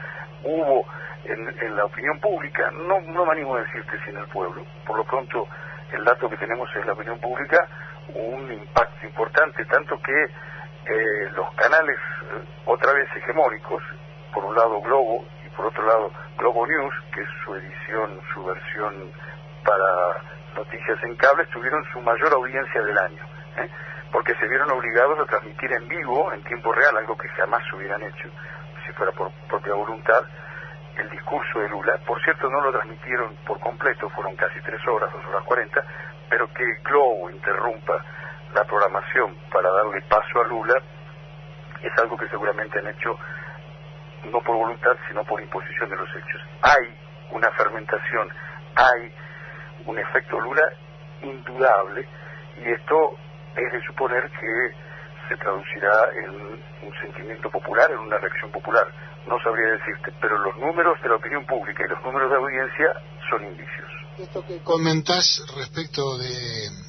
hubo 0.44 0.86
en, 1.24 1.76
la 1.76 1.84
opinión 1.84 2.18
pública, 2.20 2.70
no, 2.70 3.00
no 3.00 3.26
me 3.26 3.32
animo 3.32 3.56
decirte 3.56 3.98
si 4.04 4.10
en 4.10 4.18
el 4.18 4.26
pueblo, 4.28 4.64
por 4.86 4.96
lo 4.96 5.04
pronto 5.04 5.48
el 5.92 6.04
dato 6.04 6.30
que 6.30 6.36
tenemos 6.36 6.68
es 6.74 6.86
la 6.86 6.92
opinión 6.92 7.18
pública, 7.20 7.66
un 8.14 8.52
impacto 8.52 9.06
importante, 9.06 9.64
tanto 9.66 10.00
que 10.00 10.26
eh, 10.88 11.30
los 11.34 11.52
canales 11.54 11.98
eh, 11.98 12.44
otra 12.64 12.92
vez 12.92 13.08
hegemónicos, 13.16 13.82
por 14.32 14.44
un 14.44 14.54
lado 14.54 14.80
Globo 14.80 15.24
y 15.44 15.48
por 15.50 15.66
otro 15.66 15.84
lado 15.84 16.12
Globo 16.38 16.66
News, 16.66 16.94
que 17.12 17.22
es 17.22 17.28
su 17.44 17.54
edición, 17.56 18.20
su 18.32 18.44
versión 18.44 19.12
para 19.64 20.22
noticias 20.54 21.02
en 21.02 21.16
cable, 21.16 21.44
tuvieron 21.46 21.84
su 21.92 22.00
mayor 22.00 22.32
audiencia 22.32 22.82
del 22.82 22.98
año, 22.98 23.22
¿eh? 23.56 23.68
porque 24.12 24.34
se 24.36 24.46
vieron 24.46 24.70
obligados 24.70 25.18
a 25.18 25.26
transmitir 25.26 25.72
en 25.72 25.88
vivo, 25.88 26.32
en 26.32 26.42
tiempo 26.44 26.72
real, 26.72 26.96
algo 26.96 27.16
que 27.16 27.28
jamás 27.30 27.62
hubieran 27.72 28.02
hecho, 28.02 28.28
si 28.86 28.92
fuera 28.92 29.12
por 29.12 29.30
propia 29.48 29.74
voluntad, 29.74 30.22
el 30.98 31.10
discurso 31.10 31.58
de 31.58 31.68
Lula. 31.68 31.98
Por 32.06 32.22
cierto, 32.22 32.48
no 32.48 32.60
lo 32.60 32.72
transmitieron 32.72 33.34
por 33.44 33.58
completo, 33.60 34.08
fueron 34.10 34.36
casi 34.36 34.60
tres 34.60 34.80
horas, 34.86 35.12
dos 35.12 35.24
horas 35.26 35.44
cuarenta, 35.44 35.84
pero 36.30 36.46
que 36.54 36.64
Globo 36.84 37.28
interrumpa 37.30 38.04
la 38.54 38.64
programación 38.64 39.36
para 39.52 39.70
darle 39.70 40.00
paso 40.08 40.40
a 40.40 40.48
Lula 40.48 40.74
es 41.82 41.92
algo 41.98 42.16
que 42.16 42.28
seguramente 42.28 42.78
han 42.78 42.88
hecho 42.88 43.16
no 44.30 44.40
por 44.40 44.56
voluntad, 44.56 44.96
sino 45.08 45.24
por 45.24 45.40
imposición 45.40 45.88
de 45.90 45.96
los 45.96 46.08
hechos. 46.10 46.42
Hay 46.62 46.98
una 47.30 47.50
fermentación, 47.52 48.28
hay 48.74 49.14
un 49.86 49.98
efecto 49.98 50.40
Lula 50.40 50.62
indudable 51.22 52.08
y 52.58 52.72
esto 52.72 53.16
es 53.56 53.72
de 53.72 53.86
suponer 53.86 54.30
que 54.30 54.74
se 55.28 55.36
traducirá 55.36 56.10
en 56.24 56.30
un 56.86 56.94
sentimiento 57.02 57.50
popular, 57.50 57.90
en 57.90 57.98
una 57.98 58.18
reacción 58.18 58.50
popular. 58.50 58.86
No 59.26 59.38
sabría 59.40 59.72
decirte, 59.72 60.12
pero 60.20 60.38
los 60.38 60.56
números 60.56 61.00
de 61.02 61.08
la 61.08 61.16
opinión 61.16 61.44
pública 61.46 61.84
y 61.84 61.88
los 61.88 62.02
números 62.02 62.30
de 62.30 62.36
audiencia 62.36 62.94
son 63.28 63.44
indicios. 63.44 63.90
Esto 64.18 64.44
que 64.46 64.62
comentás 64.62 65.42
respecto 65.56 66.16
de 66.18 66.85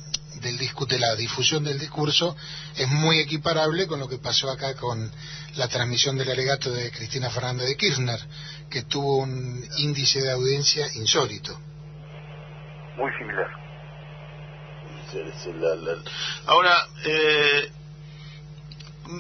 de 0.85 0.99
la 0.99 1.15
difusión 1.15 1.63
del 1.63 1.79
discurso 1.79 2.35
es 2.75 2.87
muy 2.87 3.19
equiparable 3.19 3.87
con 3.87 3.99
lo 3.99 4.07
que 4.07 4.17
pasó 4.17 4.49
acá 4.51 4.75
con 4.75 5.11
la 5.55 5.67
transmisión 5.67 6.17
del 6.17 6.29
alegato 6.29 6.71
de 6.71 6.91
Cristina 6.91 7.29
Fernández 7.29 7.67
de 7.67 7.77
Kirchner, 7.77 8.19
que 8.69 8.83
tuvo 8.83 9.17
un 9.17 9.67
índice 9.77 10.21
de 10.21 10.31
audiencia 10.31 10.85
insólito. 10.93 11.59
Muy 12.97 13.11
similar. 13.13 13.67
Ahora, 16.45 16.75
eh, 17.05 17.71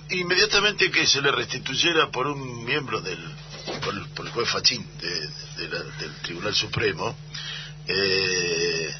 inmediatamente 0.09 0.91
que 0.91 1.07
se 1.07 1.21
le 1.21 1.31
restituyera 1.31 2.11
por 2.11 2.27
un 2.27 2.65
miembro 2.65 2.99
del, 3.01 3.19
por, 4.13 4.25
el 4.25 4.31
juez 4.31 4.49
Fachín 4.49 4.85
del 4.97 6.15
Tribunal 6.21 6.53
Supremo, 6.53 7.15
eh, 7.87 8.93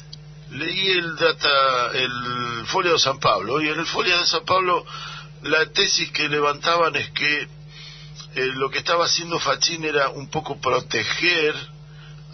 leí 0.50 0.90
el 0.90 1.16
data, 1.16 1.90
el 1.92 2.66
folio 2.66 2.92
de 2.92 2.98
San 2.98 3.18
Pablo, 3.18 3.60
y 3.60 3.68
en 3.68 3.78
el 3.78 3.86
folio 3.86 4.18
de 4.18 4.26
San 4.26 4.44
Pablo 4.44 4.84
la 5.42 5.66
tesis 5.66 6.10
que 6.10 6.28
levantaban 6.28 6.96
es 6.96 7.10
que 7.10 7.42
eh, 7.42 8.46
lo 8.54 8.70
que 8.70 8.78
estaba 8.78 9.04
haciendo 9.04 9.38
Fachín 9.38 9.84
era 9.84 10.10
un 10.10 10.28
poco 10.28 10.60
proteger 10.60 11.54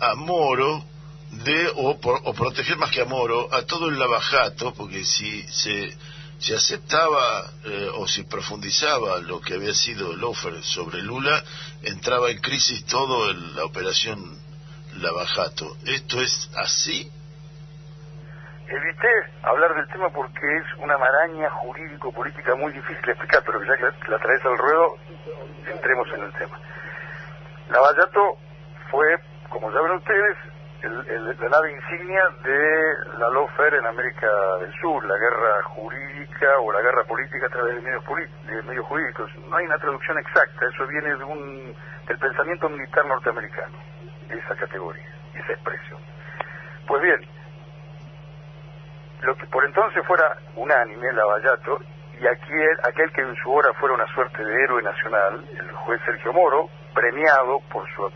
a 0.01 0.15
Moro 0.15 0.85
de, 1.31 1.73
o, 1.77 1.99
proteger 2.35 2.77
más 2.77 2.91
que 2.91 3.03
a 3.03 3.05
Moro, 3.05 3.53
a 3.53 3.63
todo 3.63 3.89
el 3.89 3.99
lavajato, 3.99 4.73
porque 4.75 5.05
si 5.05 5.43
se, 5.49 5.97
se 6.39 6.57
aceptaba 6.57 7.53
eh, 7.65 7.91
o 7.95 8.07
si 8.07 8.23
profundizaba 8.25 9.19
lo 9.19 9.41
que 9.41 9.55
había 9.55 9.75
sido 9.75 10.13
el 10.13 10.23
offer 10.23 10.63
sobre 10.63 11.03
Lula, 11.03 11.45
entraba 11.83 12.31
en 12.31 12.41
crisis 12.41 12.85
todo 12.87 13.33
la 13.33 13.65
operación 13.65 14.39
lavajato. 14.99 15.77
¿Esto 15.85 16.21
es 16.21 16.49
así? 16.55 17.11
Evité 18.67 19.09
hablar 19.43 19.75
del 19.75 19.87
tema 19.89 20.09
porque 20.09 20.57
es 20.57 20.65
una 20.79 20.97
maraña 20.97 21.51
jurídico-política 21.51 22.55
muy 22.55 22.73
difícil 22.73 23.05
de 23.05 23.13
explicar, 23.13 23.43
pero 23.45 23.63
ya 23.63 23.77
que 23.77 24.11
la, 24.11 24.19
traes 24.19 24.45
al 24.45 24.57
ruedo, 24.57 24.97
entremos 25.71 26.09
en 26.15 26.23
el 26.23 26.33
tema. 26.33 26.59
Lavallato 27.69 28.39
fue, 28.91 29.19
como 29.51 29.71
saben 29.71 29.93
ustedes, 29.93 30.37
el, 30.81 31.37
la 31.41 31.49
nave 31.49 31.73
insignia 31.73 32.23
de 32.43 33.19
la 33.19 33.29
lawfare 33.31 33.79
en 33.79 33.87
América 33.87 34.29
del 34.61 34.73
Sur, 34.81 35.05
la 35.05 35.17
guerra 35.17 35.63
jurídica 35.65 36.59
o 36.61 36.73
la 36.73 36.81
guerra 36.81 37.05
política 37.05 37.47
a 37.47 37.51
través 37.51 37.77
de 37.77 37.83
medios, 37.83 38.05
de 38.67 38.79
jurídicos. 38.79 39.31
No 39.49 39.57
hay 39.57 39.67
una 39.67 39.79
traducción 39.79 40.19
exacta, 40.19 40.67
eso 40.67 40.87
viene 40.87 41.15
de 41.17 41.25
un, 41.25 41.75
del 42.07 42.19
pensamiento 42.19 42.69
militar 42.71 43.05
norteamericano, 43.07 43.77
esa 44.31 44.57
categoría, 44.57 45.09
esa 45.35 45.53
expresión. 45.53 46.01
Pues 46.87 47.03
bien, 47.03 47.21
lo 49.25 49.35
que 49.37 49.47
por 49.47 49.65
entonces 49.65 50.07
fuera 50.07 50.37
unánime, 50.55 51.13
Lavallato, 51.13 51.81
y 52.21 52.27
aquel, 52.27 52.79
aquel 52.85 53.11
que 53.13 53.23
en 53.23 53.35
su 53.37 53.53
hora 53.53 53.73
fuera 53.75 53.95
una 53.95 54.07
suerte 54.15 54.45
de 54.45 54.65
héroe 54.65 54.83
nacional, 54.83 55.45
el 55.59 55.73
juez 55.73 56.01
Sergio 56.05 56.33
Moro, 56.33 56.69
premiado 56.95 57.61
por 57.73 57.89
su 57.95 58.11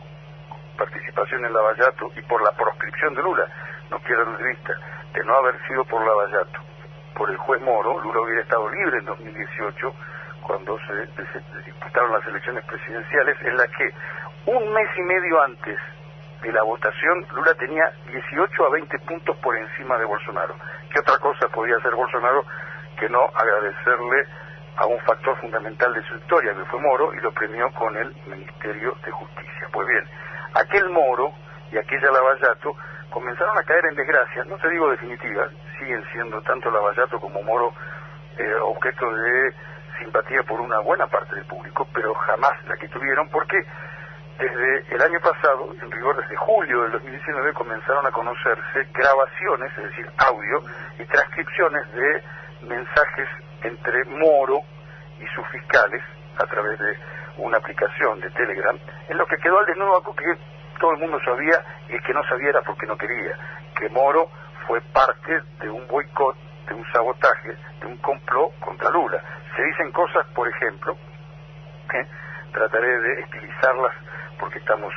participación 0.77 1.45
en 1.45 1.53
Lavallato 1.53 2.11
y 2.15 2.23
por 2.23 2.43
la 2.43 2.53
proscripción 2.53 3.15
de 3.15 3.23
Lula, 3.23 3.47
no 3.91 3.99
quiero 4.01 4.25
de 4.37 4.45
vista, 4.45 4.75
de 5.15 5.25
no 5.25 5.35
haber 5.35 5.59
sido 5.67 5.85
por 5.87 6.07
Lavallato, 6.07 6.61
por 7.15 7.31
el 7.31 7.37
juez 7.39 7.61
Moro, 7.63 7.99
Lula 8.01 8.21
hubiera 8.21 8.43
estado 8.43 8.69
libre 8.69 8.99
en 8.99 9.05
2018 9.07 9.95
cuando 10.43 10.79
se, 10.81 11.07
se 11.15 11.63
disputaron 11.65 12.13
las 12.13 12.27
elecciones 12.27 12.65
presidenciales, 12.65 13.37
en 13.43 13.57
la 13.57 13.67
que 13.67 13.95
un 14.47 14.73
mes 14.73 14.89
y 14.97 15.03
medio 15.03 15.43
antes 15.43 15.79
de 16.43 16.53
la 16.53 16.63
votación, 16.63 17.27
Lula 17.35 17.55
tenía 17.55 17.93
18 18.07 18.67
a 18.67 18.71
20 18.71 18.99
puntos 19.01 19.37
por 19.39 19.57
encima 19.57 19.99
de 19.99 20.05
Bolsonaro. 20.05 20.55
¿Qué 20.93 21.01
otra 21.01 21.19
cosa 21.19 21.49
podía 21.49 21.77
hacer 21.77 21.95
Bolsonaro 21.95 22.45
que 22.99 23.09
no 23.09 23.25
agradecerle 23.35 24.27
a 24.77 24.87
un 24.87 24.99
factor 25.01 25.37
fundamental 25.41 25.93
de 25.93 26.03
su 26.03 26.17
historia, 26.17 26.55
que 26.55 26.65
fue 26.67 26.81
Moro, 26.81 27.13
y 27.15 27.21
lo 27.21 27.33
premió 27.33 27.71
con 27.73 27.97
el 27.97 28.15
Ministerio 28.27 28.97
de 29.05 29.11
Justicia? 29.11 29.69
Pues 29.73 29.89
bien, 29.89 30.05
aquel 30.55 30.89
Moro 30.91 31.33
y 31.73 31.79
aquella 31.79 32.11
Lavallato 32.13 32.77
comenzaron 33.11 33.59
a 33.59 33.63
caer 33.65 33.87
en 33.87 33.97
desgracia, 33.97 34.45
no 34.45 34.57
te 34.59 34.71
digo 34.71 34.91
definitiva, 34.91 35.49
siguen 35.79 36.05
siendo 36.13 36.41
tanto 36.43 36.71
Lavallato 36.71 37.19
como 37.19 37.43
Moro 37.43 37.73
eh, 38.39 38.55
objeto 38.63 39.11
de 39.13 39.55
simpatía 39.99 40.43
por 40.45 40.61
una 40.61 40.79
buena 40.79 41.07
parte 41.09 41.35
del 41.35 41.45
público, 41.47 41.89
pero 41.93 42.15
jamás 42.15 42.53
la 42.67 42.77
que 42.77 42.89
tuvieron 42.89 43.29
porque 43.31 43.59
desde 44.39 44.95
el 44.95 45.03
año 45.03 45.21
pasado, 45.21 45.75
en 45.83 45.91
rigor 45.91 46.17
desde 46.17 46.37
julio 46.37 46.83
del 46.83 46.93
2019, 46.93 47.53
comenzaron 47.55 48.07
a 48.07 48.11
conocerse 48.13 48.87
grabaciones, 48.95 49.73
es 49.77 49.85
decir, 49.85 50.11
audio 50.17 50.63
y 50.99 51.05
transcripciones 51.05 51.93
de 51.93 52.23
mensajes 52.63 53.29
entre 53.63 54.05
Moro 54.05 54.61
y 55.19 55.27
sus 55.35 55.47
fiscales 55.49 56.03
a 56.39 56.47
través 56.47 56.79
de 56.79 56.97
una 57.39 57.59
aplicación 57.59 58.21
de 58.21 58.31
Telegram, 58.31 58.79
en 59.09 59.19
lo 59.19 59.27
que 59.27 59.37
quedó 59.39 59.59
al 59.59 59.67
desnudo 59.67 60.03
que 60.15 60.39
todo 60.79 60.93
el 60.93 60.99
mundo 60.99 61.19
sabía 61.25 61.61
y 61.89 61.99
que 62.01 62.15
no 62.15 62.23
sabía 62.25 62.53
porque 62.65 62.87
no 62.87 62.97
quería, 62.97 63.37
que 63.77 63.89
Moro 63.89 64.31
fue 64.69 64.81
parte 64.93 65.43
de 65.61 65.69
un 65.69 65.87
boicot, 65.89 66.37
de 66.69 66.75
un 66.75 66.85
sabotaje, 66.93 67.57
de 67.81 67.87
un 67.87 67.97
complot 67.99 68.57
contra 68.61 68.91
Lula. 68.91 69.21
Se 69.57 69.65
dicen 69.65 69.91
cosas, 69.91 70.25
por 70.35 70.47
ejemplo, 70.49 70.97
que 71.91 72.07
trataré 72.53 73.01
de 73.01 73.21
estilizarlas 73.23 73.95
porque 74.39 74.59
estamos 74.59 74.93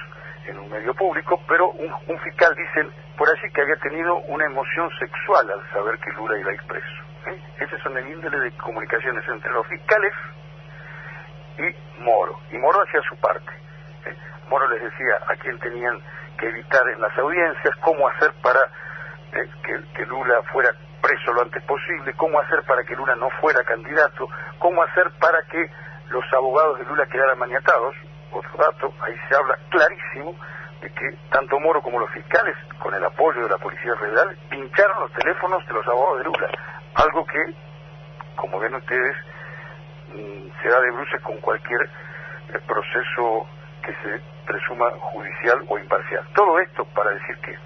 en 0.46 0.58
un 0.58 0.70
medio 0.70 0.94
público, 0.94 1.40
pero 1.48 1.70
un, 1.70 2.20
fiscal 2.20 2.56
dice 2.56 2.88
por 3.18 3.30
allí 3.30 3.52
que 3.54 3.62
había 3.62 3.76
tenido 3.78 4.18
una 4.28 4.46
emoción 4.46 4.90
sexual 5.00 5.50
al 5.50 5.70
saber 5.72 5.98
que 6.00 6.12
Lula 6.14 6.38
iba 6.40 6.52
a 6.52 6.54
ir 6.54 6.64
preso. 6.64 7.04
¿eh? 7.28 7.68
Son 7.84 7.98
el 7.98 8.08
índole 8.08 8.40
de 8.40 8.52
comunicaciones 8.58 9.28
entre 9.28 9.52
los 9.52 9.66
fiscales 9.68 10.14
y 11.58 12.02
Moro. 12.02 12.40
Y 12.52 12.58
Moro 12.58 12.82
hacía 12.82 13.02
su 13.02 13.16
parte. 13.18 13.52
¿eh? 14.06 14.16
Moro 14.50 14.68
les 14.70 14.84
decía 14.84 15.18
a 15.28 15.36
quién 15.36 15.58
tenían 15.60 16.00
que 16.38 16.48
evitar 16.48 16.88
en 16.90 17.02
las 17.02 17.18
audiencias, 17.18 17.76
cómo 17.82 18.08
hacer 18.08 18.32
para 18.42 18.60
¿eh? 19.34 19.50
que 19.96 20.06
Lula 20.06 20.42
fuera 20.52 20.72
preso 21.02 21.34
lo 21.34 21.42
antes 21.42 21.64
posible, 21.64 22.14
cómo 22.14 22.40
hacer 22.40 22.64
para 22.64 22.84
que 22.84 22.96
Lula 22.96 23.16
no 23.16 23.30
fuera 23.42 23.64
candidato, 23.64 24.28
cómo 24.60 24.84
hacer 24.84 25.10
para 25.20 25.42
que 25.44 25.70
los 26.10 26.24
abogados 26.34 26.80
de 26.80 26.86
Lula 26.86 27.06
quedaran 27.08 27.40
maniatados, 27.40 27.96
otro 28.32 28.52
dato, 28.58 28.94
ahí 29.02 29.16
se 29.28 29.36
habla 29.36 29.58
clarísimo 29.70 30.36
de 30.82 30.90
que 30.90 31.18
tanto 31.32 31.60
Moro 31.60 31.82
como 31.82 32.00
los 32.00 32.10
fiscales, 32.12 32.56
con 32.80 32.94
el 32.94 33.04
apoyo 33.04 33.44
de 33.44 33.50
la 33.50 33.58
Policía 33.58 33.96
Federal, 33.98 34.38
pincharon 34.50 35.02
los 35.02 35.14
teléfonos 35.14 35.66
de 35.68 35.74
los 35.74 35.88
abogados 35.88 36.18
de 36.18 36.24
Lula, 36.26 36.50
algo 36.96 37.26
que, 37.26 37.54
como 38.36 38.60
ven 38.60 38.76
ustedes, 38.76 39.16
mm, 40.14 40.62
se 40.62 40.70
da 40.70 40.82
de 40.82 40.92
bruces 40.92 41.22
con 41.22 41.38
cualquier 41.38 41.82
eh, 41.82 42.60
proceso 42.66 43.48
que 43.84 43.94
se 43.94 44.22
presuma 44.46 44.90
judicial 45.00 45.64
o 45.68 45.78
imparcial. 45.78 46.28
Todo 46.34 46.60
esto 46.60 46.86
para 46.86 47.12
decir 47.12 47.38
que 47.38 47.58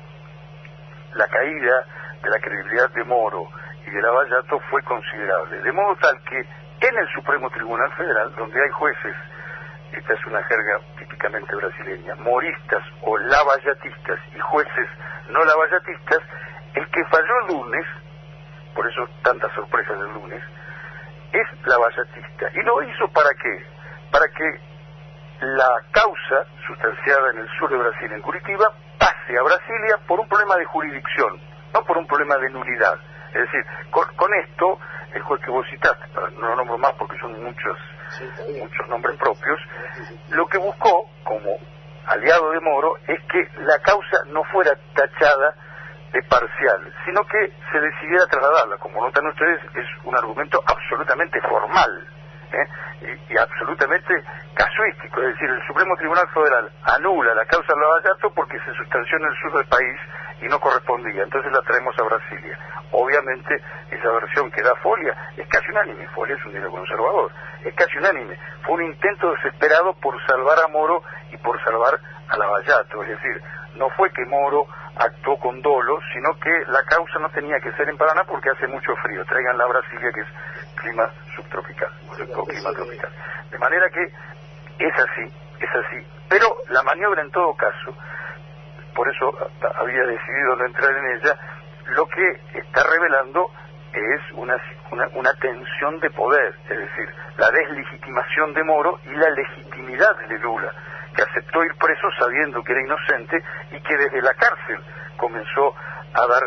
la 1.14 1.28
caída 1.28 1.86
de 2.22 2.30
la 2.30 2.40
credibilidad 2.40 2.90
de 2.92 3.04
Moro 3.06 3.48
y 3.88 3.90
de 3.90 4.02
Lavallato 4.02 4.60
fue 4.70 4.82
considerable, 4.84 5.62
de 5.62 5.72
modo 5.72 5.96
tal 5.98 6.20
que 6.24 6.40
en 6.88 6.98
el 6.98 7.08
Supremo 7.14 7.50
Tribunal 7.50 7.92
Federal, 7.94 8.36
donde 8.36 8.62
hay 8.62 8.70
jueces 8.72 9.16
esta 9.98 10.14
es 10.14 10.26
una 10.26 10.44
jerga 10.44 10.80
típicamente 10.98 11.56
brasileña, 11.56 12.16
moristas 12.16 12.84
o 13.02 13.18
lavallatistas 13.18 14.20
y 14.36 14.40
jueces 14.40 14.90
no 15.30 15.44
lavallatistas, 15.44 16.20
el 16.74 16.88
que 16.90 17.04
falló 17.06 17.40
el 17.42 17.48
lunes, 17.48 17.86
por 18.74 18.88
eso 18.90 19.08
tantas 19.24 19.52
sorpresas 19.54 20.00
del 20.00 20.14
lunes, 20.14 20.44
es 21.32 21.68
lavallatista. 21.68 22.50
¿Y 22.54 22.62
lo 22.64 22.84
hizo 22.84 23.08
para 23.10 23.30
qué? 23.42 23.66
Para 24.12 24.28
que 24.28 24.60
la 25.42 25.70
causa 25.92 26.46
sustanciada 26.66 27.32
en 27.32 27.40
el 27.40 27.50
sur 27.58 27.70
de 27.70 27.78
Brasil, 27.78 28.12
en 28.12 28.22
Curitiba, 28.22 28.72
pase 28.98 29.38
a 29.38 29.44
Brasilia 29.44 29.98
por 30.08 30.20
un 30.20 30.28
problema 30.28 30.56
de 30.56 30.66
jurisdicción, 30.66 31.42
no 31.74 31.84
por 31.84 31.98
un 31.98 32.08
problema 32.08 32.38
de 32.38 32.50
nulidad. 32.50 32.98
Es 33.34 33.42
decir, 33.42 33.66
con, 33.92 34.08
con 34.16 34.34
esto, 34.36 34.80
el 35.14 35.22
juez 35.24 35.42
que 35.42 35.52
vos 35.52 35.66
citaste, 35.70 36.06
no 36.40 36.48
lo 36.48 36.56
nombro 36.56 36.78
más 36.78 36.94
porque 36.94 37.18
son 37.20 37.44
muchos 37.44 37.78
muchos 38.60 38.88
nombres 38.88 39.18
propios, 39.18 39.60
lo 40.30 40.48
que 40.48 40.58
buscó 40.58 41.10
como 41.24 41.58
aliado 42.08 42.52
de 42.52 42.60
Moro 42.60 42.98
es 43.08 43.20
que 43.32 43.48
la 43.62 43.80
causa 43.80 44.24
no 44.28 44.44
fuera 44.46 44.72
tachada 44.94 45.56
de 46.14 46.22
parcial, 46.24 46.94
sino 47.06 47.26
que 47.26 47.52
se 47.72 47.80
decidiera 47.80 48.26
trasladarla. 48.28 48.78
Como 48.78 49.04
notan 49.04 49.28
ustedes, 49.28 49.62
es 49.76 49.86
un 50.06 50.16
argumento 50.16 50.62
absolutamente 50.66 51.42
formal 51.42 52.08
¿eh? 52.54 53.18
y, 53.30 53.38
absolutamente 53.38 54.14
casuístico. 54.54 55.22
Es 55.22 55.34
decir, 55.34 55.50
el 55.50 55.68
Supremo 55.68 55.96
Tribunal 55.98 56.28
Federal 56.34 56.72
anula 56.84 57.34
la 57.36 57.46
causa 57.46 57.74
de 57.74 57.80
Lavallato 57.80 58.32
porque 58.34 58.60
se 58.60 58.74
sustanció 58.74 59.18
en 59.18 59.26
el 59.26 59.36
sur 59.42 59.58
del 59.58 59.68
país 59.68 60.00
y 60.42 60.48
no 60.48 60.60
correspondía. 60.60 61.24
Entonces 61.24 61.52
la 61.52 61.62
traemos 61.62 61.98
a 62.00 62.04
Brasilia. 62.04 62.58
Obviamente, 62.92 63.62
esa 63.92 64.10
versión 64.12 64.52
que 64.52 64.62
da 64.62 64.76
Folia 64.76 65.16
es 65.38 65.48
casi 65.48 65.70
unánime. 65.70 66.08
Folia 66.10 66.36
es 66.36 66.46
un 66.46 66.52
diario 66.52 66.72
conservador. 66.72 67.32
Es 67.64 67.74
casi 67.76 67.98
unánime. 67.98 68.38
Fue 68.64 68.76
un 68.76 68.84
intento 68.84 69.32
desesperado 69.32 69.94
por 69.96 70.16
salvar 70.26 70.60
a 70.60 70.68
Moro 70.68 71.04
y 71.32 71.38
por 71.38 71.62
salvar 71.64 72.00
a 72.30 72.38
Lavallato. 72.38 73.04
Es 73.04 73.10
decir, 73.10 73.42
no 73.76 73.90
fue 73.92 74.12
que 74.12 74.26
Moro 74.26 74.68
actuó 74.98 75.38
con 75.40 75.62
dolo, 75.62 76.00
sino 76.14 76.38
que 76.40 76.52
la 76.68 76.84
causa 76.84 77.20
no 77.20 77.30
tenía 77.30 77.60
que 77.60 77.72
ser 77.74 77.90
en 77.90 77.98
Paraná 77.98 78.24
porque 78.24 78.50
hace 78.50 78.68
mucho 78.68 78.96
frío. 79.04 79.26
Traigan 79.26 79.58
la 79.58 79.66
Brasilia 79.66 80.12
que 80.14 80.22
es 80.22 80.28
clima 80.76 81.10
subtropical, 81.36 81.92
o 82.36 82.46
clima 82.46 82.72
tropical. 82.72 83.12
De 83.52 83.58
manera 83.58 83.90
que 83.90 84.04
es 84.04 84.94
así, 84.94 85.34
es 85.60 85.70
así. 85.70 86.08
Pero 86.30 86.58
la 86.70 86.84
maniobra 86.84 87.22
en 87.22 87.32
todo 87.32 87.54
caso, 87.56 87.96
por 88.96 89.08
eso 89.10 89.32
había 89.80 90.04
decidido 90.04 90.56
no 90.56 90.66
entrar 90.66 90.92
en 90.92 91.18
ella, 91.18 91.38
lo 91.88 92.08
que 92.08 92.42
está 92.54 92.84
revelando 92.84 93.52
es 93.94 94.22
una, 94.34 94.58
una, 95.14 95.34
tensión 95.36 96.00
de 96.00 96.10
poder, 96.10 96.56
es 96.64 96.78
decir, 96.78 97.10
la 97.38 97.50
deslegitimación 97.52 98.54
de 98.54 98.64
Moro 98.64 99.00
y 99.06 99.12
la 99.12 99.30
legitimidad 99.30 100.18
de 100.28 100.40
Lula, 100.40 100.72
que 101.16 101.22
aceptó 101.22 101.64
ir 101.64 101.76
preso 101.76 102.08
sabiendo 102.20 102.62
que 102.64 102.74
era 102.74 102.82
inocente 102.82 103.42
y 103.72 103.80
que 103.80 103.96
desde 103.96 104.22
la 104.22 104.34
cárcel 104.34 104.80
comenzó 105.18 105.74
a 106.14 106.28
dar 106.28 106.44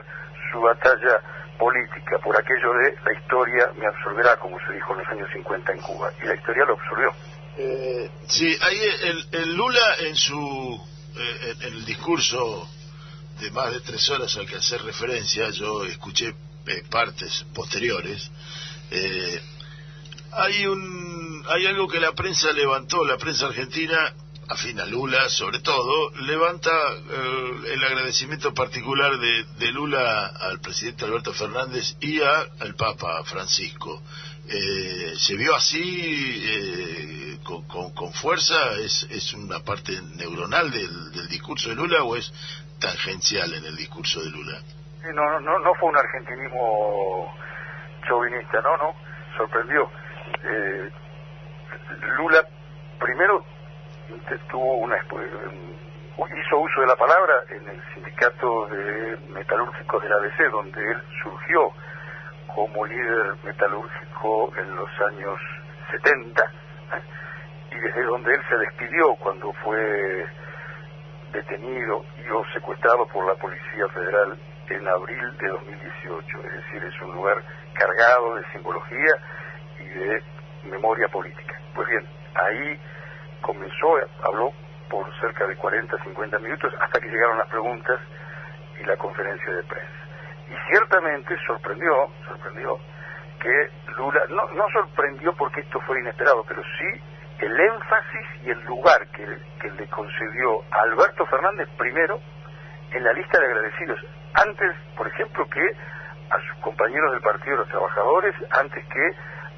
su 0.53 0.61
batalla 0.61 1.21
política 1.59 2.19
por 2.19 2.37
aquello 2.39 2.73
de 2.75 2.95
la 3.05 3.13
historia 3.13 3.71
me 3.77 3.87
absorberá, 3.87 4.37
como 4.37 4.59
se 4.61 4.73
dijo 4.73 4.93
en 4.93 4.99
los 5.01 5.09
años 5.09 5.29
50 5.33 5.73
en 5.73 5.81
Cuba, 5.81 6.11
y 6.23 6.27
la 6.27 6.35
historia 6.35 6.65
lo 6.65 6.75
absorbió. 6.75 7.13
Eh, 7.57 8.11
sí, 8.29 8.57
ahí 8.63 8.81
el, 9.33 9.57
Lula 9.57 9.97
en 10.07 10.15
su 10.15 10.79
en 11.17 11.63
el 11.63 11.85
discurso 11.85 12.69
de 13.41 13.51
más 13.51 13.73
de 13.73 13.81
tres 13.81 14.09
horas 14.11 14.37
al 14.37 14.47
que 14.47 14.57
hacer 14.57 14.83
referencia, 14.83 15.51
yo 15.51 15.85
escuché 15.85 16.35
eh, 16.67 16.83
partes 16.91 17.45
posteriores, 17.55 18.31
eh, 18.91 19.41
hay 20.33 20.67
un 20.67 21.45
hay 21.49 21.67
algo 21.67 21.89
que 21.89 22.01
la 22.01 22.13
prensa 22.13 22.53
levantó, 22.53 23.05
la 23.05 23.17
prensa 23.17 23.47
argentina, 23.47 24.13
afina 24.49 24.85
Lula 24.87 25.29
sobre 25.29 25.61
todo, 25.61 26.11
levanta 26.21 26.71
eh, 26.71 27.73
el 27.75 27.85
agradecimiento 27.85 28.53
particular 28.53 29.19
de, 29.19 29.45
de, 29.59 29.73
Lula 29.73 30.27
al 30.27 30.61
presidente 30.61 31.05
Alberto 31.05 31.33
Fernández 31.33 31.97
y 32.01 32.21
a, 32.21 32.41
al 32.61 32.75
Papa 32.75 33.23
Francisco. 33.25 34.03
¿Se 34.49 35.37
vio 35.37 35.55
así 35.55 37.39
con, 37.45 37.93
con, 37.93 38.13
fuerza? 38.13 38.75
¿Es, 38.83 39.07
¿Es 39.11 39.35
una 39.35 39.61
parte 39.61 39.93
neuronal 40.17 40.71
del, 40.71 41.13
del 41.13 41.29
discurso 41.29 41.69
de 41.69 41.75
Lula 41.75 42.03
o 42.03 42.17
es 42.17 42.33
tangencial 42.81 43.53
en 43.55 43.65
el 43.65 43.77
discurso 43.77 44.21
de 44.21 44.31
Lula. 44.31 44.59
no, 45.15 45.41
no, 45.41 45.59
no 45.59 45.75
fue 45.75 45.89
un 45.89 45.97
argentinismo 45.97 47.35
chauvinista, 48.07 48.61
no, 48.61 48.77
no, 48.77 48.95
sorprendió. 49.37 49.91
Eh, 50.45 50.91
Lula 52.17 52.43
primero 52.99 53.45
tuvo 54.51 54.77
una 54.79 54.97
hizo 54.97 56.59
uso 56.59 56.81
de 56.81 56.87
la 56.87 56.97
palabra 56.97 57.45
en 57.51 57.69
el 57.69 57.83
sindicato 57.95 58.67
de 58.69 59.17
metalúrgicos 59.29 60.03
del 60.03 60.13
ABC, 60.13 60.51
donde 60.51 60.81
él 60.81 61.03
surgió 61.23 61.73
como 62.59 62.85
líder 62.87 63.37
metalúrgico 63.45 64.53
en 64.59 64.75
los 64.75 64.91
años 65.13 65.39
70, 65.93 66.43
¿eh? 66.43 66.51
y 67.71 67.79
desde 67.79 68.03
donde 68.03 68.35
él 68.35 68.41
se 68.49 68.57
despidió 68.57 69.15
cuando 69.15 69.53
fue 69.63 70.27
detenido 71.31 72.05
y 72.17 72.29
o 72.31 72.45
secuestrado 72.53 73.07
por 73.07 73.25
la 73.29 73.35
Policía 73.37 73.87
Federal 73.95 74.37
en 74.71 74.89
abril 74.89 75.39
de 75.39 75.49
2018. 75.51 76.39
Es 76.47 76.53
decir, 76.53 76.83
es 76.83 77.01
un 77.03 77.15
lugar 77.15 77.41
cargado 77.75 78.35
de 78.35 78.45
simbología 78.53 79.15
y 79.79 79.85
de 79.85 80.23
memoria 80.65 81.07
política. 81.07 81.61
Pues 81.77 81.87
bien, 81.87 82.05
ahí 82.35 82.81
comenzó, 83.41 83.99
habló 84.25 84.53
por 84.91 85.07
cerca 85.21 85.47
de 85.47 85.55
40, 85.55 85.97
50 86.03 86.39
minutos 86.41 86.75
hasta 86.81 86.99
que 86.99 87.09
llegaron 87.09 87.39
las 87.39 87.49
preguntas 87.51 88.01
y 88.81 88.85
la 88.85 88.97
conferencia 88.97 89.53
de 89.53 89.63
prensa. 89.63 89.98
Y 90.51 90.71
ciertamente 90.71 91.37
sorprendió, 91.47 92.11
sorprendió 92.27 92.79
que 93.41 93.71
Lula, 93.97 94.25
no, 94.31 94.49
no 94.53 94.69
sorprendió 94.73 95.33
porque 95.35 95.61
esto 95.61 95.81
fue 95.81 96.01
inesperado, 96.01 96.45
pero 96.49 96.63
sí 96.63 97.03
el 97.39 97.61
énfasis 97.61 98.27
y 98.45 98.51
el 98.51 98.65
lugar 98.65 99.07
que, 99.09 99.25
que 99.61 99.71
le 99.71 99.87
concedió 99.89 100.63
a 100.71 100.83
Alberto 100.83 101.25
Fernández 101.27 101.69
primero 101.77 102.21
en 102.91 103.05
la 103.05 103.13
lista 103.13 103.39
de 103.39 103.47
agradecidos, 103.47 104.01
antes, 104.35 104.75
por 104.97 105.07
ejemplo, 105.07 105.47
que 105.49 105.77
a 106.31 106.41
sus 106.41 106.63
compañeros 106.63 107.13
del 107.13 107.21
Partido 107.21 107.53
de 107.53 107.63
los 107.63 107.69
Trabajadores, 107.69 108.35
antes 108.51 108.85
que 108.87 109.11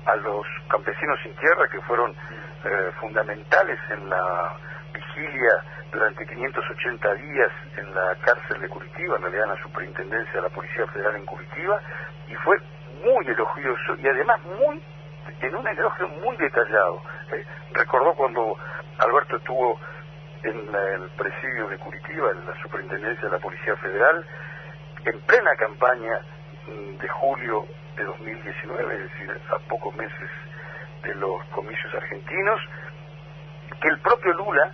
a 0.07 0.16
los 0.16 0.46
campesinos 0.68 1.18
sin 1.22 1.35
tierra 1.37 1.68
que 1.68 1.81
fueron 1.83 2.11
eh, 2.12 2.90
fundamentales 3.00 3.79
en 3.90 4.09
la 4.09 4.57
vigilia 5.20 5.64
durante 5.92 6.26
580 6.26 7.14
días 7.14 7.52
en 7.76 7.94
la 7.94 8.14
cárcel 8.24 8.61
de 8.61 8.68
Curitiba, 8.68 9.16
en 9.16 9.22
realidad 9.22 9.44
en 9.44 9.50
la 9.50 9.62
superintendencia 9.62 10.33
de 10.35 10.42
la 10.42 10.48
Policía 10.48 10.87
Federal 10.87 11.16
en 11.16 11.26
Curitiba, 11.26 11.80
y 12.28 12.35
fue 12.37 12.56
muy 13.04 13.26
elogioso 13.26 13.96
y 13.96 14.09
además 14.09 14.40
muy 14.42 14.83
en 15.40 15.54
un 15.54 15.66
elogio 15.66 16.09
muy 16.09 16.37
detallado. 16.37 17.02
¿eh? 17.33 17.44
recordó 17.72 18.14
cuando 18.14 18.56
Alberto 18.98 19.37
estuvo 19.37 19.78
en 20.42 20.74
el 20.74 21.09
presidio 21.11 21.68
de 21.68 21.78
Curitiba, 21.78 22.30
en 22.30 22.46
la 22.46 22.62
superintendencia 22.62 23.24
de 23.24 23.33
la 23.33 23.38
Policía 23.38 23.76
Federal, 23.76 24.24
en 25.04 25.20
plena 25.20 25.54
campaña 25.56 26.20
mm, 26.66 26.98
de 26.98 27.09
julio 27.09 27.66
de 27.96 28.04
2019, 28.04 28.94
es 28.94 29.02
decir, 29.11 29.40
a 29.50 29.59
pocos 29.68 29.94
meses 29.96 30.30
de 31.02 31.14
los 31.14 31.44
comicios 31.46 31.94
argentinos, 31.94 32.61
que 33.80 33.88
el 33.88 33.98
propio 34.00 34.33
Lula, 34.35 34.72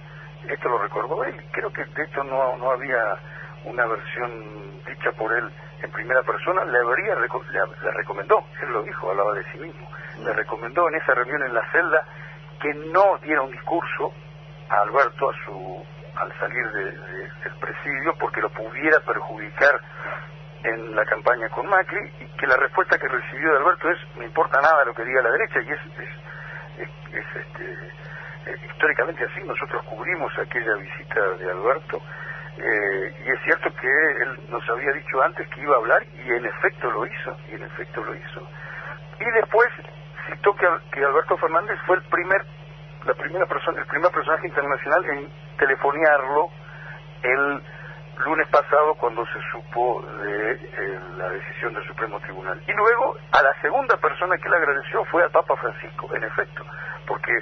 esto 0.48 0.68
lo 0.68 0.78
recordó 0.78 1.24
él, 1.24 1.34
creo 1.52 1.72
que 1.72 1.84
de 1.84 2.02
esto 2.02 2.22
no, 2.24 2.56
no 2.56 2.70
había 2.70 3.18
una 3.64 3.86
versión 3.86 4.82
dicha 4.86 5.12
por 5.12 5.32
él 5.32 5.50
en 5.82 5.90
primera 5.90 6.22
persona, 6.22 6.64
le, 6.64 6.78
habría, 6.78 7.14
le, 7.16 7.90
recomendó, 7.92 8.44
él 8.62 8.72
lo 8.72 8.82
dijo, 8.82 9.10
hablaba 9.10 9.34
de 9.34 9.44
sí 9.52 9.58
mismo, 9.58 9.88
le 10.22 10.32
recomendó 10.32 10.88
en 10.88 10.94
esa 10.96 11.14
reunión 11.14 11.42
en 11.42 11.54
la 11.54 11.70
celda 11.70 12.04
que 12.60 12.72
no 12.74 13.18
diera 13.18 13.42
un 13.42 13.50
discurso 13.50 14.12
a 14.70 14.80
Alberto 14.80 15.30
a 15.30 15.34
su, 15.44 15.86
al 16.16 16.38
salir 16.38 16.66
del 16.72 17.54
presidio 17.60 18.14
porque 18.18 18.40
lo 18.40 18.48
pudiera 18.50 18.98
perjudicar 19.00 19.80
en 20.62 20.96
la 20.96 21.04
campaña 21.04 21.48
con 21.50 21.66
Macri 21.66 22.12
y 22.20 22.26
que 22.38 22.46
la 22.46 22.56
respuesta 22.56 22.98
que 22.98 23.08
recibió 23.08 23.52
de 23.52 23.58
Alberto 23.58 23.90
es 23.90 23.98
no 24.16 24.24
importa 24.24 24.60
nada 24.60 24.84
lo 24.84 24.94
que 24.94 25.04
diga 25.04 25.22
la 25.22 25.30
derecha 25.30 25.60
y 25.60 25.70
es, 25.70 25.80
es, 27.12 27.36
este, 27.36 27.92
históricamente 28.64 29.24
así 29.24 29.42
nosotros 29.44 29.82
cubrimos 29.84 30.32
aquella 30.38 30.74
visita 30.74 31.20
de 31.38 31.50
Alberto 31.50 32.00
eh, 32.58 33.14
y 33.24 33.30
es 33.30 33.40
cierto 33.44 33.72
que 33.74 33.88
él 33.88 34.40
nos 34.48 34.68
había 34.68 34.92
dicho 34.92 35.22
antes 35.22 35.48
que 35.48 35.60
iba 35.60 35.74
a 35.74 35.78
hablar 35.78 36.02
y 36.14 36.32
en 36.32 36.46
efecto 36.46 36.90
lo 36.90 37.06
hizo 37.06 37.36
y 37.50 37.54
en 37.54 37.62
efecto 37.62 38.04
lo 38.04 38.14
hizo 38.14 38.48
y 39.20 39.30
después 39.32 39.68
citó 40.28 40.54
que, 40.54 40.66
que 40.92 41.04
Alberto 41.04 41.36
Fernández 41.36 41.78
fue 41.86 41.96
el 41.96 42.02
primer 42.02 42.44
la 43.04 43.14
primera 43.14 43.46
persona 43.46 43.80
el 43.80 43.86
primer 43.86 44.10
personaje 44.10 44.46
internacional 44.46 45.04
en 45.04 45.28
telefonearlo 45.58 46.50
el 47.22 47.62
lunes 48.24 48.48
pasado 48.48 48.94
cuando 48.94 49.24
se 49.26 49.38
supo 49.50 50.02
de 50.22 50.52
eh, 50.52 51.00
la 51.16 51.28
decisión 51.30 51.74
del 51.74 51.86
Supremo 51.86 52.18
Tribunal. 52.20 52.60
Y 52.66 52.72
luego 52.72 53.16
a 53.32 53.42
la 53.42 53.60
segunda 53.60 53.96
persona 53.98 54.36
que 54.38 54.48
le 54.48 54.56
agradeció 54.56 55.04
fue 55.06 55.22
al 55.22 55.30
Papa 55.30 55.56
Francisco, 55.56 56.14
en 56.14 56.24
efecto, 56.24 56.64
porque 57.06 57.32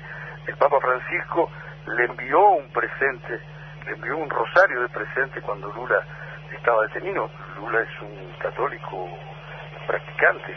el 0.47 0.57
Papa 0.57 0.79
Francisco 0.81 1.51
le 1.87 2.05
envió 2.05 2.41
un 2.51 2.71
presente, 2.73 3.41
le 3.87 3.93
envió 3.93 4.17
un 4.17 4.31
rosario 4.31 4.83
de 4.83 4.89
presente 4.89 5.41
cuando 5.43 5.73
Lula 5.73 6.01
estaba 6.51 6.83
detenido. 6.83 7.31
Lula 7.57 7.81
es 7.81 8.03
un 8.03 8.33
católico 8.39 9.09
practicante. 9.87 10.57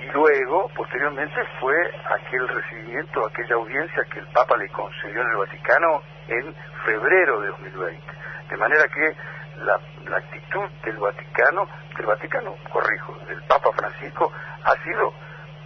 Y 0.00 0.06
luego, 0.12 0.68
posteriormente, 0.74 1.40
fue 1.60 1.74
aquel 2.06 2.48
recibimiento, 2.48 3.24
aquella 3.26 3.54
audiencia 3.54 4.04
que 4.10 4.18
el 4.18 4.26
Papa 4.28 4.56
le 4.56 4.68
concedió 4.70 5.22
en 5.22 5.30
el 5.30 5.36
Vaticano 5.36 6.02
en 6.28 6.54
febrero 6.84 7.40
de 7.40 7.48
2020 7.48 8.22
de 8.52 8.58
manera 8.58 8.86
que 8.88 9.16
la, 9.64 9.74
actitud 10.16 10.68
del 10.84 10.98
Vaticano, 10.98 11.66
del 11.96 12.06
Vaticano, 12.06 12.54
corrijo, 12.70 13.16
del 13.26 13.42
Papa 13.44 13.70
Francisco, 13.72 14.30
ha 14.62 14.76
sido 14.82 15.12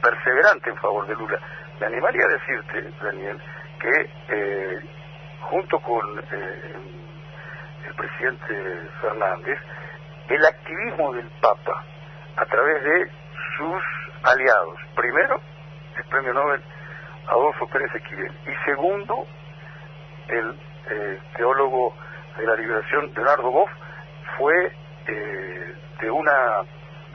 perseverante 0.00 0.70
en 0.70 0.76
favor 0.76 1.04
de 1.08 1.14
Lula. 1.16 1.40
Me 1.80 1.86
animaría 1.86 2.24
a 2.24 2.28
decirte, 2.28 2.90
Daniel, 3.02 3.38
que 3.80 4.10
eh, 4.28 4.80
junto 5.42 5.78
con 5.80 6.18
eh, 6.18 6.74
el 7.86 7.94
presidente 7.94 8.88
Fernández, 9.00 9.58
el 10.28 10.46
activismo 10.46 11.12
del 11.12 11.28
Papa 11.40 11.84
a 12.36 12.44
través 12.46 12.82
de 12.82 13.10
sus 13.56 13.82
aliados, 14.22 14.78
primero 14.94 15.40
el 15.96 16.04
premio 16.04 16.32
Nobel 16.32 16.62
Adolfo 17.28 17.66
Pérez 17.68 17.94
Esquivel 17.94 18.32
y 18.46 18.64
segundo 18.64 19.26
el 20.28 20.58
eh, 20.90 21.20
teólogo 21.36 21.94
de 22.38 22.46
la 22.46 22.56
liberación, 22.56 23.12
Leonardo 23.14 23.50
Boff, 23.50 23.70
fue 24.38 24.72
de 25.06 26.10
una 26.10 26.32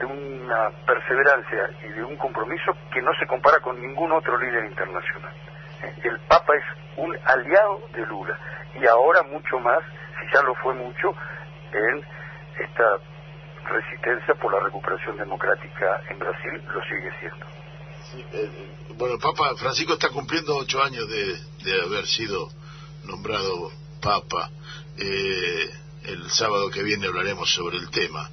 de 0.02 0.06
una 0.06 0.70
perseverancia 0.84 1.70
y 1.86 1.92
de 1.92 2.02
un 2.02 2.16
compromiso 2.16 2.72
que 2.92 3.00
no 3.00 3.12
se 3.20 3.26
compara 3.26 3.60
con 3.60 3.80
ningún 3.80 4.10
otro 4.10 4.36
líder 4.36 4.64
internacional. 4.64 5.32
Eh, 5.82 5.94
el 6.02 6.18
Papa 6.26 6.52
es 6.56 6.64
un 6.96 7.16
aliado 7.24 7.82
de 7.94 8.04
Lula 8.06 8.36
y 8.74 8.86
ahora 8.86 9.22
mucho 9.22 9.60
más, 9.60 9.78
si 10.18 10.34
ya 10.34 10.42
lo 10.42 10.54
fue 10.56 10.74
mucho, 10.74 11.14
en 11.72 12.04
esta 12.58 12.98
resistencia 13.64 14.34
por 14.34 14.52
la 14.52 14.60
recuperación 14.60 15.16
democrática 15.16 16.02
en 16.10 16.18
Brasil, 16.18 16.62
lo 16.74 16.82
sigue 16.82 17.10
siendo. 17.20 17.46
Eh, 18.32 18.50
bueno, 18.96 19.14
el 19.14 19.20
Papa 19.20 19.54
Francisco 19.56 19.92
está 19.94 20.08
cumpliendo 20.08 20.56
ocho 20.56 20.82
años 20.82 21.08
de, 21.08 21.38
de 21.64 21.82
haber 21.82 22.06
sido 22.06 22.48
nombrado 23.04 23.70
Papa. 24.02 24.50
Eh, 24.98 25.70
el 26.04 26.28
sábado 26.30 26.70
que 26.70 26.82
viene 26.82 27.06
hablaremos 27.06 27.48
sobre 27.54 27.76
el 27.76 27.88
tema. 27.90 28.28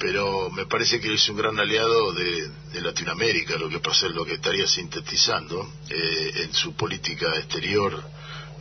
Pero 0.00 0.50
me 0.50 0.64
parece 0.64 0.98
que 0.98 1.12
es 1.12 1.28
un 1.28 1.36
gran 1.36 1.60
aliado 1.60 2.12
de, 2.12 2.50
Latinoamérica, 2.80 3.58
lo 3.58 3.68
que 3.68 3.80
pasa 3.80 4.06
es 4.06 4.14
lo 4.14 4.24
que 4.24 4.34
estaría 4.34 4.66
sintetizando 4.66 5.70
eh, 5.90 6.32
en 6.44 6.54
su 6.54 6.74
política 6.74 7.36
exterior 7.36 8.02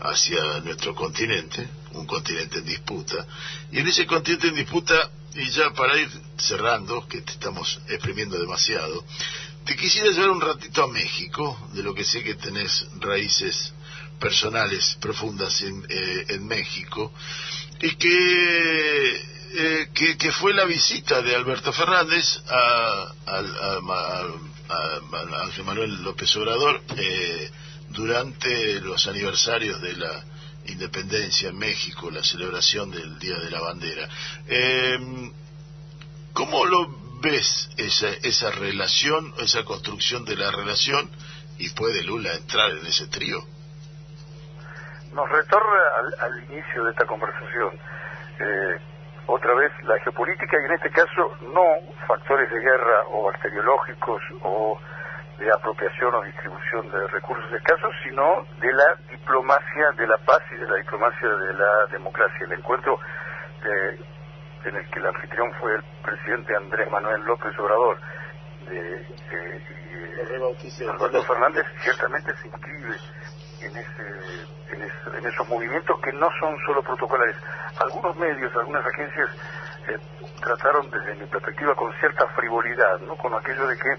hacia 0.01 0.59
nuestro 0.59 0.93
continente, 0.93 1.65
un 1.93 2.05
continente 2.05 2.59
en 2.59 2.65
disputa. 2.65 3.25
Y 3.71 3.79
en 3.79 3.87
ese 3.87 4.05
continente 4.05 4.49
en 4.49 4.55
disputa, 4.55 5.09
y 5.33 5.49
ya 5.49 5.71
para 5.71 5.97
ir 5.97 6.09
cerrando, 6.37 7.07
que 7.07 7.21
te 7.21 7.31
estamos 7.31 7.79
exprimiendo 7.87 8.37
demasiado, 8.37 9.05
te 9.63 9.77
quisiera 9.77 10.11
llevar 10.11 10.31
un 10.31 10.41
ratito 10.41 10.83
a 10.83 10.87
México, 10.87 11.69
de 11.73 11.83
lo 11.83 11.93
que 11.93 12.03
sé 12.03 12.21
que 12.21 12.35
tenés 12.35 12.85
raíces 12.99 13.73
personales 14.19 14.97
profundas 14.99 15.61
en, 15.61 15.85
eh, 15.87 16.25
en 16.27 16.45
México 16.45 17.13
y 17.81 17.95
que, 17.95 19.38
eh, 19.55 19.89
que, 19.93 20.31
fue 20.31 20.53
la 20.53 20.65
visita 20.65 21.21
de 21.21 21.35
Alberto 21.35 21.71
Fernández 21.73 22.41
a, 22.47 23.13
Ángel 25.43 25.63
Manuel 25.63 26.03
López 26.03 26.35
Obrador 26.37 26.81
eh, 26.97 27.49
durante 27.89 28.79
los 28.81 29.07
aniversarios 29.07 29.81
de 29.81 29.97
la 29.97 30.23
independencia 30.65 31.49
en 31.49 31.57
México, 31.57 32.11
la 32.11 32.23
celebración 32.23 32.91
del 32.91 33.17
Día 33.17 33.37
de 33.37 33.49
la 33.49 33.61
Bandera. 33.61 34.07
Eh, 34.47 35.31
¿Cómo 36.33 36.65
lo 36.65 37.19
ves 37.21 37.69
esa, 37.77 38.09
esa 38.21 38.51
relación, 38.51 39.33
esa 39.39 39.63
construcción 39.63 40.25
de 40.25 40.35
la 40.35 40.51
relación 40.51 41.09
y 41.57 41.69
puede 41.69 42.03
Lula 42.03 42.33
entrar 42.35 42.71
en 42.71 42.85
ese 42.85 43.07
trío? 43.07 43.45
nos 45.13 45.29
retorna 45.29 45.79
al, 46.21 46.43
inicio 46.43 46.83
de 46.83 46.91
esta 46.91 47.05
conversación. 47.05 47.75
Eh, 48.39 48.79
otra 49.29 49.53
vez 49.53 49.71
la 49.83 49.97
geopolítica 49.99 50.57
y 50.59 50.65
en 50.65 50.71
este 50.73 50.89
caso 50.89 51.37
no 51.53 51.63
factores 52.07 52.49
de 52.49 52.59
guerra 52.59 53.03
o 53.11 53.25
bacteriológicos 53.25 54.21
o 54.41 54.79
de 55.37 55.51
apropiación 55.51 56.13
o 56.15 56.23
distribución 56.23 56.89
de 56.91 57.07
recursos 57.07 57.51
escasos, 57.53 57.93
sino 58.03 58.45
de 58.59 58.73
la 58.73 58.95
diplomacia 59.09 59.91
de 59.97 60.07
la 60.07 60.17
paz 60.17 60.41
y 60.51 60.55
de 60.55 60.67
la 60.67 60.75
diplomacia 60.75 61.29
de 61.29 61.53
la 61.53 61.85
democracia. 61.91 62.45
El 62.45 62.53
encuentro 62.53 62.99
eh, 63.63 63.99
en 64.65 64.75
el 64.75 64.89
que 64.89 64.99
el 64.99 65.05
anfitrión 65.05 65.53
fue 65.61 65.75
el 65.75 65.83
presidente 66.03 66.55
Andrés 66.55 66.91
Manuel 66.91 67.21
López 67.23 67.57
Obrador 67.59 67.97
de, 68.67 69.05
y 70.61 70.83
Alberto 70.83 71.23
Fernández 71.23 71.65
ciertamente 71.81 72.33
se 72.41 72.47
inscribe 72.47 72.95
en, 73.61 73.75
ese, 73.75 75.17
en, 75.17 75.25
esos 75.25 75.47
movimientos 75.47 75.99
que 76.01 76.11
no 76.13 76.29
son 76.39 76.57
solo 76.65 76.81
protocolares. 76.83 77.35
Algunos 77.79 78.15
medios, 78.17 78.55
algunas 78.55 78.85
agencias 78.85 79.29
eh, 79.87 79.97
trataron 80.41 80.89
desde 80.89 81.15
mi 81.15 81.25
perspectiva 81.25 81.75
con 81.75 81.93
cierta 81.99 82.27
frivolidad, 82.27 82.99
¿no? 83.01 83.15
con 83.15 83.33
aquello 83.33 83.67
de 83.67 83.77
que 83.77 83.97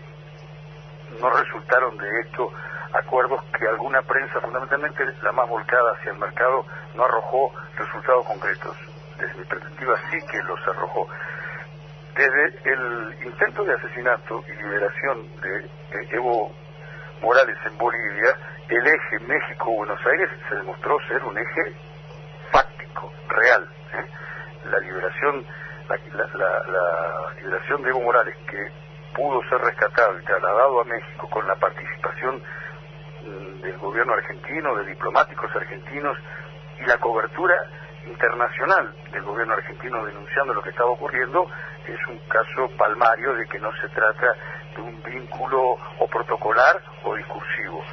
no 1.20 1.30
resultaron 1.30 1.96
de 1.98 2.20
esto 2.20 2.50
acuerdos 2.92 3.42
que 3.56 3.66
alguna 3.66 4.02
prensa, 4.02 4.40
fundamentalmente 4.40 5.04
la 5.22 5.32
más 5.32 5.48
volcada 5.48 5.92
hacia 5.92 6.12
el 6.12 6.18
mercado, 6.18 6.64
no 6.94 7.04
arrojó 7.04 7.52
resultados 7.76 8.26
concretos. 8.26 8.76
Desde 9.18 9.34
mi 9.34 9.44
perspectiva 9.44 9.94
sí 10.10 10.18
que 10.30 10.42
los 10.42 10.60
arrojó. 10.66 11.06
desde 12.16 12.72
el 12.72 13.16
intento 13.24 13.64
de 13.64 13.74
asesinato 13.74 14.42
y 14.48 14.52
liberación 14.62 15.40
de 15.40 15.70
Evo 16.10 16.52
Morales 17.20 17.56
en 17.66 17.78
Bolivia, 17.78 18.36
el 18.68 18.86
eje 18.86 19.18
México-Buenos 19.26 20.00
Aires 20.06 20.30
se 20.48 20.54
demostró 20.56 20.98
ser 21.08 21.22
un 21.24 21.36
eje 21.36 21.74
fáctico, 22.50 23.12
real. 23.28 23.68
¿eh? 23.94 24.06
La 24.70 24.78
liberación 24.80 25.44
la, 25.96 27.32
liberación 27.40 27.82
de 27.82 27.90
Evo 27.90 28.00
Morales, 28.02 28.36
que 28.48 28.70
pudo 29.14 29.42
ser 29.48 29.58
rescatado 29.58 30.18
y 30.18 30.24
trasladado 30.24 30.80
a 30.80 30.84
México 30.84 31.28
con 31.30 31.46
la 31.46 31.56
participación 31.56 32.42
mm, 33.22 33.60
del 33.62 33.78
gobierno 33.78 34.12
argentino, 34.14 34.76
de 34.76 34.86
diplomáticos 34.86 35.54
argentinos 35.54 36.16
y 36.78 36.84
la 36.84 36.98
cobertura 36.98 37.54
internacional 38.06 38.94
del 39.12 39.22
gobierno 39.22 39.54
argentino 39.54 40.04
denunciando 40.04 40.54
lo 40.54 40.62
que 40.62 40.70
estaba 40.70 40.90
ocurriendo, 40.90 41.46
es 41.86 42.06
un 42.08 42.18
caso 42.28 42.68
palmario 42.76 43.34
de 43.34 43.46
que 43.46 43.58
no 43.58 43.70
se 43.76 43.88
trata 43.88 44.34
de 44.74 44.82
un 44.82 45.02
vínculo 45.02 45.76
o 45.98 46.06
protocolar 46.08 46.80
o 47.04 47.14
discursivo. 47.14 47.84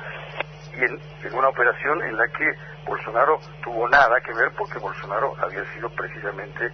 Y 0.73 0.83
en, 0.83 0.99
en 1.23 1.33
una 1.33 1.49
operación 1.49 2.01
en 2.03 2.15
la 2.15 2.27
que 2.27 2.45
Bolsonaro 2.85 3.39
tuvo 3.63 3.87
nada 3.89 4.19
que 4.21 4.33
ver 4.33 4.51
porque 4.57 4.79
Bolsonaro 4.79 5.35
había 5.41 5.63
sido 5.73 5.89
precisamente 5.89 6.71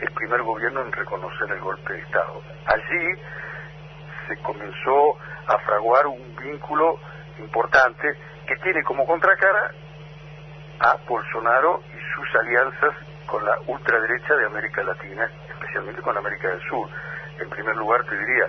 el 0.00 0.10
primer 0.12 0.42
gobierno 0.42 0.82
en 0.82 0.92
reconocer 0.92 1.50
el 1.50 1.60
golpe 1.60 1.92
de 1.92 2.00
Estado. 2.00 2.42
Allí 2.66 3.20
se 4.28 4.36
comenzó 4.38 5.16
a 5.46 5.58
fraguar 5.58 6.06
un 6.06 6.36
vínculo 6.36 6.98
importante 7.38 8.08
que 8.46 8.56
tiene 8.56 8.82
como 8.82 9.06
contracara 9.06 9.70
a 10.80 10.96
Bolsonaro 11.08 11.82
sus 12.14 12.34
alianzas 12.36 12.94
con 13.26 13.44
la 13.44 13.58
ultraderecha 13.66 14.34
de 14.34 14.46
América 14.46 14.82
Latina, 14.82 15.28
especialmente 15.48 16.02
con 16.02 16.16
América 16.16 16.48
del 16.48 16.60
Sur. 16.68 16.88
En 17.38 17.50
primer 17.50 17.76
lugar, 17.76 18.04
te 18.04 18.16
diría, 18.16 18.46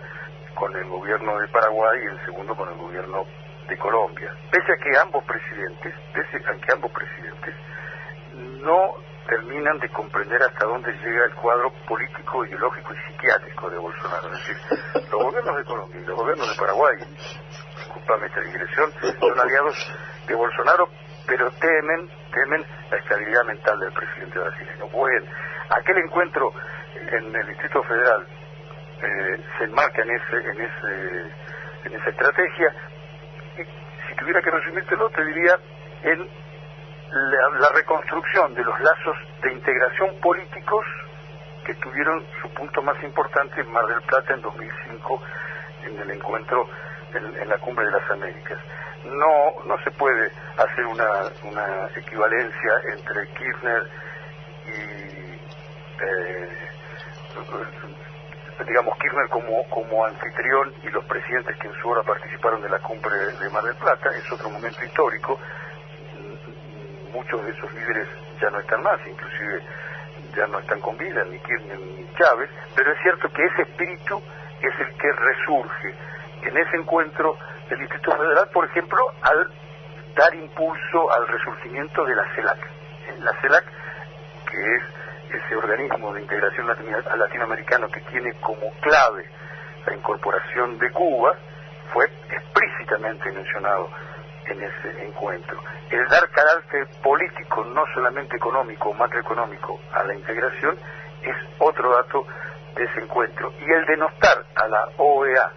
con 0.54 0.76
el 0.76 0.86
gobierno 0.86 1.38
de 1.40 1.48
Paraguay 1.50 2.00
y 2.04 2.08
en 2.08 2.26
segundo 2.26 2.56
con 2.56 2.70
el 2.70 2.76
gobierno 2.76 3.26
de 3.68 3.78
Colombia. 3.78 4.32
Pese 4.52 4.72
a 4.72 4.78
que 4.78 4.98
ambos 4.98 5.24
presidentes, 5.26 5.94
pese 6.14 6.38
a 6.38 6.54
que 6.54 6.72
ambos 6.72 6.92
presidentes 6.92 7.56
no 8.62 8.96
terminan 9.28 9.80
de 9.80 9.90
comprender 9.90 10.42
hasta 10.44 10.66
dónde 10.66 10.92
llega 10.94 11.26
el 11.26 11.34
cuadro 11.34 11.72
político, 11.88 12.46
ideológico 12.46 12.94
y 12.94 12.98
psiquiátrico 12.98 13.70
de 13.70 13.78
Bolsonaro. 13.78 14.32
Es 14.34 14.48
decir, 14.48 14.58
los 15.12 15.24
gobiernos 15.24 15.58
de 15.58 15.64
Colombia 15.66 16.02
y 16.02 16.06
los 16.06 16.16
gobiernos 16.16 16.50
de 16.50 16.56
Paraguay, 16.56 16.98
disculpame 17.78 18.28
esta 18.28 18.42
digresión, 18.42 18.92
son 19.20 19.40
aliados 19.40 19.76
de 20.28 20.36
Bolsonaro, 20.36 20.90
pero 21.28 21.50
temen, 21.52 22.10
temen 22.32 22.66
la 22.90 22.98
estabilidad 22.98 23.44
mental 23.46 23.80
del 23.80 23.92
presidente 23.94 24.40
brasileño. 24.40 24.88
Bueno, 24.88 25.26
aquel 25.70 25.98
encuentro 25.98 26.54
en 26.96 27.36
el 27.36 27.48
Distrito 27.48 27.84
Federal 27.84 28.28
eh, 29.02 29.44
se 29.58 29.64
enmarca 29.66 30.02
en 30.02 30.12
ese, 30.12 30.38
en 30.38 30.62
ese, 30.62 31.32
en 31.86 31.94
esa 31.94 32.10
estrategia. 32.10 32.74
Y 33.58 33.64
si 34.08 34.16
tuviera 34.16 34.42
que 34.42 34.52
resumírtelo, 34.52 35.10
te 35.10 35.26
diría 35.26 35.60
en 36.04 36.28
la, 37.12 37.70
reconstrucción 37.70 38.54
de 38.54 38.64
los 38.64 38.80
lazos 38.80 39.18
de 39.42 39.54
integración 39.54 40.20
políticos 40.22 40.86
que 41.66 41.74
tuvieron 41.76 42.24
su 42.42 42.50
punto 42.50 42.82
más 42.82 43.02
importante 43.04 43.62
en 43.62 43.72
Mar 43.72 43.86
del 43.88 44.02
Plata 44.02 44.34
en 44.34 44.42
2005 44.42 45.22
en 45.84 46.00
el 46.00 46.12
encuentro 46.12 46.68
en, 47.16 47.50
la 47.50 47.58
Cumbre 47.58 47.86
de 47.86 47.92
las 47.92 48.12
Américas. 48.12 48.58
No, 49.06 49.64
no 49.66 49.78
se 49.84 49.92
puede 49.92 50.32
hacer 50.58 50.86
una, 50.86 51.30
una 51.44 51.88
equivalencia 51.96 52.72
entre 52.92 53.28
Kirchner 53.34 53.84
y, 54.66 55.40
eh, 56.04 56.50
digamos, 58.68 58.98
Kirchner 58.98 59.30
como, 59.30 59.64
como 59.70 60.06
anfitrión 60.06 60.74
y 60.84 60.90
los 60.90 61.06
presidentes 61.06 61.56
que 61.58 61.68
en 61.68 61.74
su 61.82 61.90
hora 61.90 62.02
participaron 62.04 62.62
de 62.62 62.70
la 62.70 62.80
Cumbre 62.80 63.16
de 63.16 63.50
Mar 63.50 63.64
del 63.64 63.76
Plata, 63.76 64.10
es 64.18 64.32
otro 64.32 64.50
momento 64.50 64.84
histórico 64.84 65.40
muchos 67.16 67.46
de 67.46 67.52
esos 67.52 67.74
líderes 67.74 68.08
ya 68.42 68.50
no 68.50 68.60
están 68.60 68.84
más, 68.84 69.00
inclusive 69.08 69.62
ya 70.36 70.46
no 70.48 70.60
están 70.60 70.82
con 70.82 70.98
vida, 70.98 71.24
ni 71.24 71.40
Kirchner 71.40 71.80
ni 71.80 72.14
Chávez, 72.16 72.50
pero 72.76 72.92
es 72.92 73.00
cierto 73.02 73.30
que 73.30 73.46
ese 73.46 73.62
espíritu 73.62 74.22
es 74.62 74.80
el 74.80 74.98
que 74.98 75.12
resurge 75.12 75.96
en 76.46 76.58
ese 76.58 76.78
encuentro 76.78 77.38
del 77.70 77.80
Distrito 77.80 78.12
Federal, 78.12 78.50
por 78.54 78.66
ejemplo, 78.66 79.12
al 79.22 79.52
dar 80.16 80.34
impulso 80.36 81.12
al 81.12 81.28
resurgimiento 81.28 82.06
de 82.06 82.16
la 82.16 82.24
CELAC. 82.36 82.60
La 83.20 83.32
CELAC, 83.42 83.66
que 84.50 84.76
es 84.76 84.84
ese 85.44 85.56
organismo 85.56 86.14
de 86.14 86.22
integración 86.22 86.68
latinoamericano 86.68 87.88
que 87.90 88.02
tiene 88.02 88.32
como 88.40 88.70
clave 88.82 89.26
la 89.86 89.96
incorporación 89.96 90.78
de 90.78 90.92
Cuba, 90.92 91.36
fue 91.92 92.06
explícitamente 92.30 93.32
mencionado 93.32 93.90
en 94.46 94.62
ese 94.62 95.06
encuentro. 95.06 95.60
El 95.90 96.08
dar 96.08 96.30
carácter 96.30 96.88
político, 97.02 97.64
no 97.66 97.84
solamente 97.94 98.38
económico 98.38 98.90
o 98.90 98.94
macroeconómico, 98.94 99.80
a 99.92 100.04
la 100.04 100.14
integración 100.14 100.78
es 101.22 101.36
otro 101.60 101.92
dato 101.96 102.26
de 102.76 102.84
ese 102.84 103.00
encuentro. 103.02 103.52
Y 103.60 103.72
el 103.72 103.86
denostar 103.86 104.46
a 104.56 104.68
la 104.68 104.88
OEA 104.98 105.52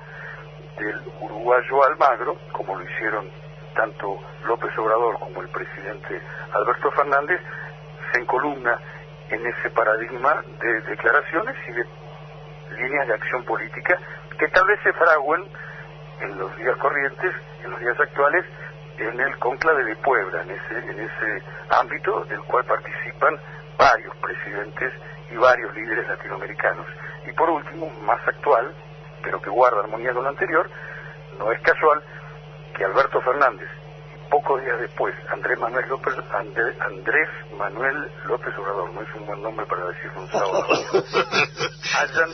del 0.79 1.01
uruguayo 1.21 1.85
Almagro, 1.85 2.37
como 2.53 2.77
lo 2.77 2.85
hicieron 2.85 3.29
tanto 3.75 4.19
López 4.45 4.77
Obrador 4.79 5.19
como 5.19 5.43
el 5.43 5.49
presidente 5.49 6.21
Alberto 6.53 6.91
Fernández, 6.93 7.41
se 8.13 8.21
encolumna 8.21 8.79
en 9.31 9.47
ese 9.47 9.71
paradigma 9.71 10.43
de 10.61 10.81
declaraciones 10.83 11.55
y 11.69 11.73
de 11.73 11.87
líneas 12.77 13.07
de 13.09 13.15
acción 13.15 13.45
política 13.45 13.99
que 14.39 14.49
tal 14.49 14.67
vez 14.67 14.81
se 14.83 14.93
fraguen 14.93 15.45
en 16.21 16.39
los 16.39 16.57
días 16.57 16.77
corrientes, 16.79 17.35
en 17.65 17.71
los 17.71 17.81
días 17.81 17.99
actuales, 18.01 18.45
en 18.99 19.21
el 19.21 19.39
conclave 19.39 19.85
de 19.85 19.97
Puebla, 19.97 20.43
en 20.43 20.51
ese, 20.51 20.79
en 20.79 21.01
ese 21.01 21.43
ámbito 21.71 22.25
del 22.25 22.41
cual 22.43 22.65
participan 22.65 23.39
varios 23.77 24.17
presidentes 24.17 24.93
y 25.31 25.37
varios 25.37 25.75
líderes 25.75 26.09
latinoamericanos. 26.09 26.87
Y 27.27 27.33
por 27.33 27.51
último, 27.51 27.91
más 28.03 28.27
actual, 28.27 28.75
pero 29.23 29.41
que 29.41 29.51
guarda 29.51 29.81
armonía 29.81 30.13
con 30.13 30.25
lo 30.25 30.29
anterior, 30.29 30.69
no 31.39 31.53
es 31.53 31.61
casual 31.61 32.03
que 32.77 32.85
Alberto 32.85 33.21
Fernández 33.21 33.69
y 34.15 34.31
pocos 34.31 34.63
días 34.63 34.81
después 34.81 35.15
Andrés 35.31 35.59
Manuel 35.59 35.89
López 35.89 36.15
Andrés 36.33 37.29
Manuel 37.57 38.11
López 38.27 38.57
Obrador, 38.59 38.93
no 38.93 39.03
es 39.03 39.15
un 39.15 39.27
buen 39.27 39.43
nombre 39.43 39.67
para 39.67 39.87
decir 39.87 40.11
un 40.17 40.31
sábado, 40.31 40.67
hayan, 41.99 42.31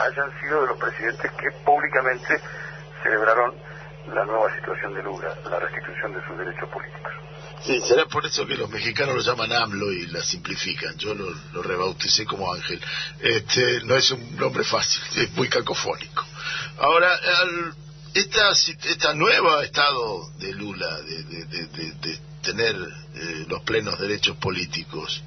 hayan 0.00 0.40
sido 0.40 0.62
de 0.62 0.66
los 0.68 0.78
presidentes 0.78 1.30
que 1.32 1.50
públicamente 1.64 2.40
celebraron 3.02 3.54
la 4.12 4.24
nueva 4.24 4.54
situación 4.56 4.94
de 4.94 5.02
Lula, 5.02 5.28
la 5.50 5.58
restitución 5.58 6.12
de 6.14 6.24
sus 6.26 6.38
derechos 6.38 6.68
políticos. 6.68 7.12
Sí, 7.64 7.80
será 7.80 8.06
por 8.06 8.24
eso 8.26 8.46
que 8.46 8.56
los 8.56 8.70
mexicanos 8.70 9.14
lo 9.16 9.22
llaman 9.22 9.52
AMLO 9.52 9.92
y 9.92 10.06
la 10.08 10.22
simplifican. 10.22 10.96
Yo 10.98 11.14
lo, 11.14 11.62
rebauticé 11.62 12.24
como 12.24 12.52
Ángel. 12.52 12.80
Este, 13.20 13.80
no 13.84 13.96
es 13.96 14.10
un 14.10 14.36
nombre 14.36 14.64
fácil, 14.64 15.02
es 15.16 15.32
muy 15.32 15.48
cacofónico. 15.48 16.24
Ahora, 16.78 17.18
esta, 18.14 18.50
esta 18.84 19.14
nueva 19.14 19.64
estado 19.64 20.30
de 20.38 20.52
Lula, 20.52 21.00
de, 21.02 21.22
de, 21.24 22.20
tener 22.42 22.76
eh, 22.76 23.44
los 23.48 23.62
plenos 23.62 23.98
derechos 23.98 24.36
políticos, 24.36 25.22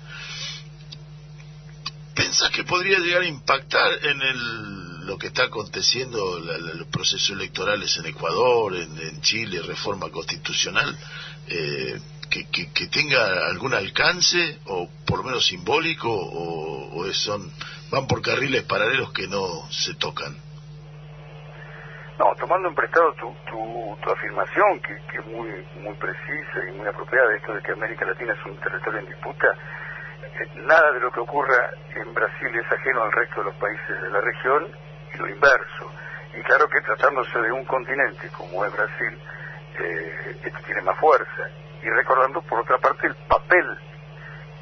¿pensás 2.16 2.50
que 2.52 2.64
podría 2.64 2.98
llegar 3.00 3.24
a 3.24 3.28
impactar 3.28 4.06
en 4.06 4.22
el 4.22 4.90
lo 5.10 5.18
que 5.18 5.28
está 5.28 5.46
aconteciendo, 5.46 6.40
los 6.40 6.88
procesos 6.88 7.32
electorales 7.32 7.98
en 7.98 8.06
Ecuador, 8.06 8.76
en, 8.76 9.22
Chile, 9.22 9.60
reforma 9.64 10.10
constitucional, 10.10 10.96
eh, 11.48 12.00
que, 12.30 12.46
que, 12.48 12.88
tenga 12.88 13.48
algún 13.50 13.74
alcance, 13.74 14.60
o 14.68 14.88
por 15.06 15.20
lo 15.20 15.24
menos 15.26 15.46
simbólico, 15.46 16.10
o, 16.10 17.06
son 17.12 17.52
van 17.92 18.08
por 18.08 18.22
carriles 18.22 18.64
paralelos 18.64 19.12
que 19.12 19.28
no 19.28 19.68
se 19.72 19.96
tocan? 19.96 20.38
No, 22.20 22.36
tomando 22.36 22.70
en 22.70 22.76
prestado 22.76 23.14
tu, 23.14 23.34
tu, 23.50 24.12
afirmación, 24.12 24.80
que, 24.82 24.94
es 25.18 25.26
muy, 25.26 25.50
muy 25.82 25.94
precisa 25.96 26.60
y 26.68 26.78
muy 26.78 26.88
apropiada, 26.88 27.36
esto 27.36 27.54
de 27.54 27.62
que 27.62 27.72
América 27.72 28.06
Latina 28.06 28.34
es 28.34 28.46
un 28.46 28.58
territorio 28.60 29.00
en 29.00 29.06
disputa, 29.08 29.48
eh, 30.24 30.48
nada 30.56 30.92
de 30.92 31.00
lo 31.00 31.12
que 31.12 31.20
ocurra 31.20 31.72
en 31.96 32.14
Brasil 32.14 32.48
es 32.56 32.72
ajeno 32.72 33.04
al 33.04 33.12
resto 33.12 33.40
de 33.40 33.46
los 33.46 33.56
países 33.56 34.02
de 34.02 34.10
la 34.10 34.22
región 34.22 34.68
y 35.14 35.18
lo 35.18 35.30
inverso. 35.30 35.92
Y 36.38 36.42
claro 36.44 36.68
que 36.70 36.82
tratándose 36.82 37.40
de 37.40 37.52
un 37.52 37.66
continente 37.66 38.30
como 38.38 38.64
es 38.66 38.72
Brasil, 38.72 39.20
eh, 39.80 40.38
esto 40.44 40.60
tiene 40.66 40.82
más 40.82 40.98
fuerza. 41.00 41.50
Y 41.82 41.90
recordando 41.90 42.42
por 42.42 42.60
otra 42.60 42.78
parte 42.78 43.08
el 43.08 43.16
papel 43.28 43.78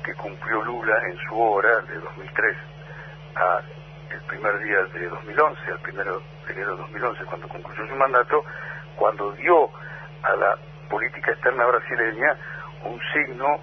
que 0.03 0.13
cumplió 0.15 0.63
Lula 0.63 0.95
en 1.09 1.17
su 1.27 1.39
hora 1.39 1.81
de 1.81 1.95
2003 1.99 2.57
a 3.35 3.61
el 4.11 4.21
primer 4.21 4.59
día 4.59 4.83
de 4.93 5.07
2011, 5.09 5.71
al 5.71 5.79
primero 5.79 6.21
de 6.45 6.53
enero 6.53 6.71
de 6.71 6.81
2011, 6.83 7.25
cuando 7.25 7.47
concluyó 7.49 7.87
su 7.87 7.95
mandato, 7.95 8.43
cuando 8.95 9.31
dio 9.33 9.69
a 10.23 10.35
la 10.35 10.57
política 10.89 11.31
externa 11.31 11.65
brasileña 11.65 12.37
un 12.83 12.99
signo, 13.13 13.59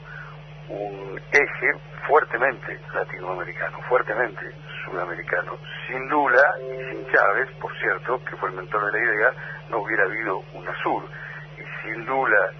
un 0.68 1.20
eje 1.32 1.72
fuertemente 2.06 2.78
latinoamericano, 2.92 3.78
fuertemente 3.88 4.52
sudamericano. 4.84 5.56
Sin 5.86 6.08
Lula 6.08 6.42
y 6.60 6.90
sin 6.90 7.06
Chávez, 7.12 7.48
por 7.60 7.74
cierto, 7.78 8.22
que 8.24 8.36
fue 8.36 8.50
el 8.50 8.56
mentor 8.56 8.84
de 8.86 8.92
la 8.92 9.04
idea, 9.04 9.32
no 9.70 9.78
hubiera 9.78 10.04
habido 10.04 10.42
UNASUR. 10.52 11.04
Y 11.56 11.82
sin 11.82 12.04
Lula 12.06 12.50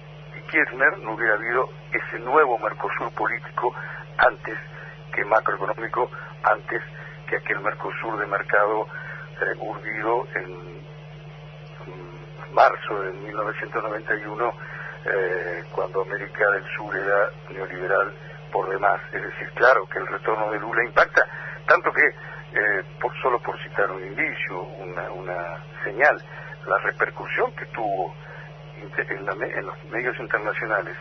Kirchner 0.55 0.97
no 0.99 1.15
hubiera 1.15 1.33
habido 1.33 1.69
ese 1.91 2.17
nuevo 2.19 2.57
Mercosur 2.59 3.11
político 3.11 3.75
antes 4.17 4.57
que 5.13 5.25
macroeconómico, 5.25 6.09
antes 6.43 6.81
que 7.27 7.35
aquel 7.35 7.59
Mercosur 7.59 8.17
de 8.17 8.25
mercado 8.25 8.87
eh, 9.41 9.53
urdido 9.59 10.25
en 10.33 10.85
marzo 12.53 13.01
de 13.01 13.11
1991, 13.11 14.53
eh, 15.03 15.63
cuando 15.73 16.03
América 16.03 16.49
del 16.51 16.63
Sur 16.73 16.95
era 16.95 17.29
neoliberal 17.49 18.13
por 18.49 18.69
demás. 18.69 19.01
Es 19.11 19.23
decir, 19.23 19.51
claro 19.55 19.85
que 19.87 19.99
el 19.99 20.07
retorno 20.07 20.51
de 20.51 20.59
Lula 20.59 20.85
impacta, 20.85 21.27
tanto 21.67 21.91
que, 21.91 22.07
eh, 22.07 22.83
por, 23.01 23.13
solo 23.21 23.39
por 23.39 23.61
citar 23.61 23.91
un 23.91 24.01
indicio, 24.01 24.61
una, 24.61 25.11
una 25.11 25.57
señal, 25.83 26.17
la 26.65 26.77
repercusión 26.77 27.51
que 27.57 27.65
tuvo 27.65 28.15
en, 28.81 29.43
en 29.43 29.65
los 29.65 29.83
medios 29.85 30.17
internacionales, 30.19 30.95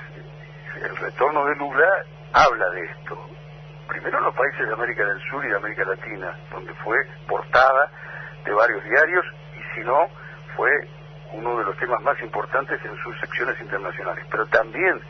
el 0.83 0.97
retorno 0.97 1.45
de 1.47 1.57
Lula 1.57 2.05
habla 2.33 2.71
de 2.71 2.85
esto. 2.85 3.19
Primero 3.89 4.19
en 4.19 4.25
los 4.25 4.35
países 4.35 4.67
de 4.67 4.73
América 4.73 5.05
del 5.05 5.21
Sur 5.31 5.45
y 5.45 5.49
de 5.49 5.57
América 5.57 5.85
Latina, 5.85 6.33
donde 6.51 6.75
fue 6.75 6.97
portada 7.29 7.91
de 8.45 8.53
varios 8.53 8.83
diarios 8.85 9.25
y 9.57 9.75
si 9.75 9.85
no, 9.85 10.09
fue 10.57 10.71
uno 11.33 11.59
de 11.59 11.65
los 11.65 11.77
temas 11.77 12.01
más 12.03 12.21
importantes 12.23 12.81
en 12.85 12.97
sus 13.03 13.19
secciones 13.21 13.61
internacionales, 13.61 14.25
pero 14.31 14.47
también 14.47 15.01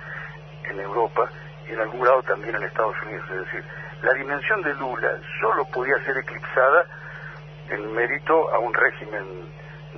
en 0.64 0.80
Europa 0.80 1.28
y 1.68 1.72
en 1.72 1.80
algún 1.80 2.00
grado 2.00 2.22
también 2.22 2.54
en 2.56 2.62
Estados 2.62 2.96
Unidos. 3.02 3.30
Es 3.30 3.38
decir, 3.44 3.64
la 4.02 4.12
dimensión 4.14 4.62
de 4.62 4.74
Lula 4.74 5.18
solo 5.40 5.64
podía 5.66 5.96
ser 6.04 6.16
eclipsada 6.18 6.86
en 7.70 7.94
mérito 7.94 8.52
a 8.52 8.58
un 8.58 8.74
régimen 8.74 9.24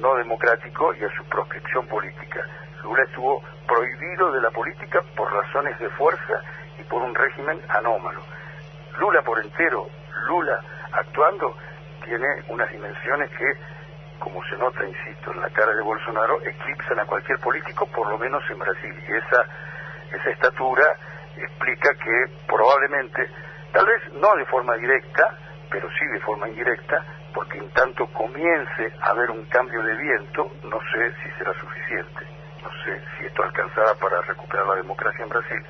no 0.00 0.14
democrático 0.16 0.94
y 0.94 1.04
a 1.04 1.16
su 1.16 1.24
proscripción 1.24 1.86
política. 1.86 2.44
Lula 2.82 3.02
estuvo 3.04 3.42
prohibido 3.66 4.32
de 4.32 4.40
la 4.40 4.50
política 4.50 5.02
por 5.16 5.32
razones 5.32 5.78
de 5.78 5.88
fuerza 5.90 6.40
y 6.78 6.82
por 6.84 7.02
un 7.02 7.14
régimen 7.14 7.60
anómalo. 7.68 8.22
Lula 8.98 9.22
por 9.22 9.38
entero, 9.42 9.88
Lula 10.28 10.60
actuando, 10.92 11.56
tiene 12.04 12.26
unas 12.48 12.70
dimensiones 12.70 13.30
que 13.30 13.76
como 14.18 14.42
se 14.44 14.56
nota, 14.56 14.84
insisto, 14.86 15.32
en 15.32 15.40
la 15.40 15.50
cara 15.50 15.74
de 15.74 15.82
Bolsonaro, 15.82 16.40
eclipsan 16.42 16.98
a 16.98 17.04
cualquier 17.04 17.38
político, 17.38 17.86
por 17.86 18.08
lo 18.08 18.18
menos 18.18 18.42
en 18.50 18.58
Brasil. 18.58 18.94
Y 19.06 19.12
esa, 19.12 19.44
esa 20.10 20.30
estatura 20.30 20.84
explica 21.36 21.92
que 21.94 22.24
probablemente, 22.46 23.28
tal 23.72 23.86
vez 23.86 24.12
no 24.14 24.34
de 24.36 24.44
forma 24.46 24.74
directa, 24.76 25.38
pero 25.70 25.88
sí 25.90 26.06
de 26.06 26.20
forma 26.20 26.48
indirecta, 26.48 27.04
porque 27.36 27.58
en 27.58 27.68
tanto 27.72 28.06
comience 28.14 28.92
a 29.02 29.10
haber 29.10 29.30
un 29.30 29.44
cambio 29.44 29.82
de 29.82 29.94
viento, 29.94 30.50
no 30.64 30.80
sé 30.90 31.12
si 31.22 31.30
será 31.36 31.52
suficiente, 31.52 32.24
no 32.62 32.70
sé 32.82 32.98
si 33.12 33.26
esto 33.26 33.42
alcanzará 33.42 33.94
para 33.96 34.22
recuperar 34.22 34.66
la 34.66 34.76
democracia 34.76 35.22
en 35.22 35.28
Brasil, 35.28 35.62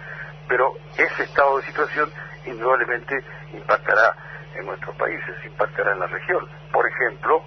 pero 0.46 0.74
ese 0.96 1.24
estado 1.24 1.56
de 1.56 1.64
situación 1.64 2.08
indudablemente 2.44 3.16
impactará 3.52 4.14
en 4.54 4.64
nuestros 4.64 4.94
países, 4.94 5.44
impactará 5.44 5.90
en 5.90 5.98
la 5.98 6.06
región. 6.06 6.48
Por 6.70 6.86
ejemplo, 6.86 7.42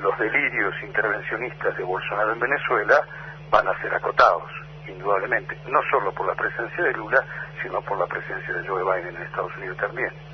los 0.00 0.18
delirios 0.20 0.72
intervencionistas 0.84 1.76
de 1.76 1.82
Bolsonaro 1.82 2.34
en 2.34 2.38
Venezuela 2.38 3.02
van 3.50 3.66
a 3.66 3.76
ser 3.82 3.92
acotados, 3.92 4.48
indudablemente, 4.86 5.58
no 5.66 5.80
solo 5.90 6.12
por 6.12 6.24
la 6.24 6.36
presencia 6.36 6.84
de 6.84 6.92
Lula, 6.92 7.20
sino 7.62 7.82
por 7.82 7.98
la 7.98 8.06
presencia 8.06 8.54
de 8.54 8.68
Joe 8.68 8.84
Biden 8.84 9.16
en 9.16 9.22
Estados 9.22 9.56
Unidos 9.56 9.76
también. 9.78 10.29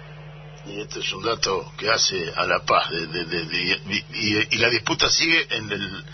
Y 0.69 0.81
este 0.81 1.01
es 1.01 1.13
un 1.13 1.25
dato 1.25 1.73
que 1.79 1.91
hace 1.91 2.33
a 2.37 2.45
la 2.45 2.61
paz, 2.61 2.91
y, 2.91 4.59
la 4.59 4.69
disputa 4.69 5.09
sigue 5.09 5.47
en 5.51 5.71
el, 5.71 6.05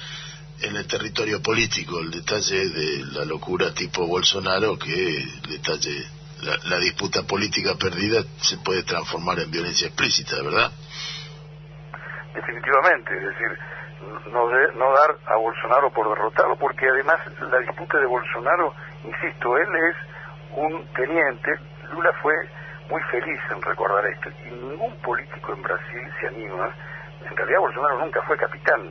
en 0.63 0.77
el 0.77 0.87
territorio 0.87 1.43
político, 1.43 1.99
el 2.01 2.11
detalle 2.11 2.69
de 2.69 3.05
la 3.13 3.25
locura 3.25 3.73
tipo 3.73 4.07
Bolsonaro, 4.07 4.79
que 4.79 5.27
detalle, 5.49 6.07
la, 6.43 6.59
la 6.65 6.79
disputa 6.79 7.23
política 7.23 7.77
perdida 7.77 8.23
se 8.41 8.59
puede 8.59 8.83
transformar 8.83 9.41
en 9.41 9.51
violencia 9.51 9.87
explícita, 9.87 10.43
¿verdad? 10.43 10.71
definitivamente, 12.35 13.17
es 13.17 13.23
decir, 13.23 13.59
no, 14.33 14.49
no 14.49 14.93
dar 14.93 15.17
a 15.27 15.37
Bolsonaro 15.37 15.91
por 15.91 16.09
derrotado, 16.09 16.57
porque 16.57 16.89
además 16.89 17.21
la 17.41 17.59
disputa 17.59 17.99
de 17.99 18.07
Bolsonaro, 18.07 18.75
insisto, 19.05 19.57
él 19.57 19.69
es 19.77 19.97
un 20.57 20.87
teniente, 20.95 21.51
Lula 21.93 22.13
fue 22.23 22.35
muy 22.89 23.03
feliz 23.05 23.41
en 23.51 23.63
recordar 23.63 24.07
esto, 24.07 24.31
y 24.45 24.51
ningún 24.51 24.95
político 24.97 25.53
en 25.53 25.63
Brasil 25.63 26.13
se 26.21 26.29
anima, 26.29 26.75
en 27.25 27.37
realidad 27.37 27.61
Bolsonaro 27.61 27.99
nunca 27.99 28.23
fue 28.23 28.37
capitán, 28.37 28.91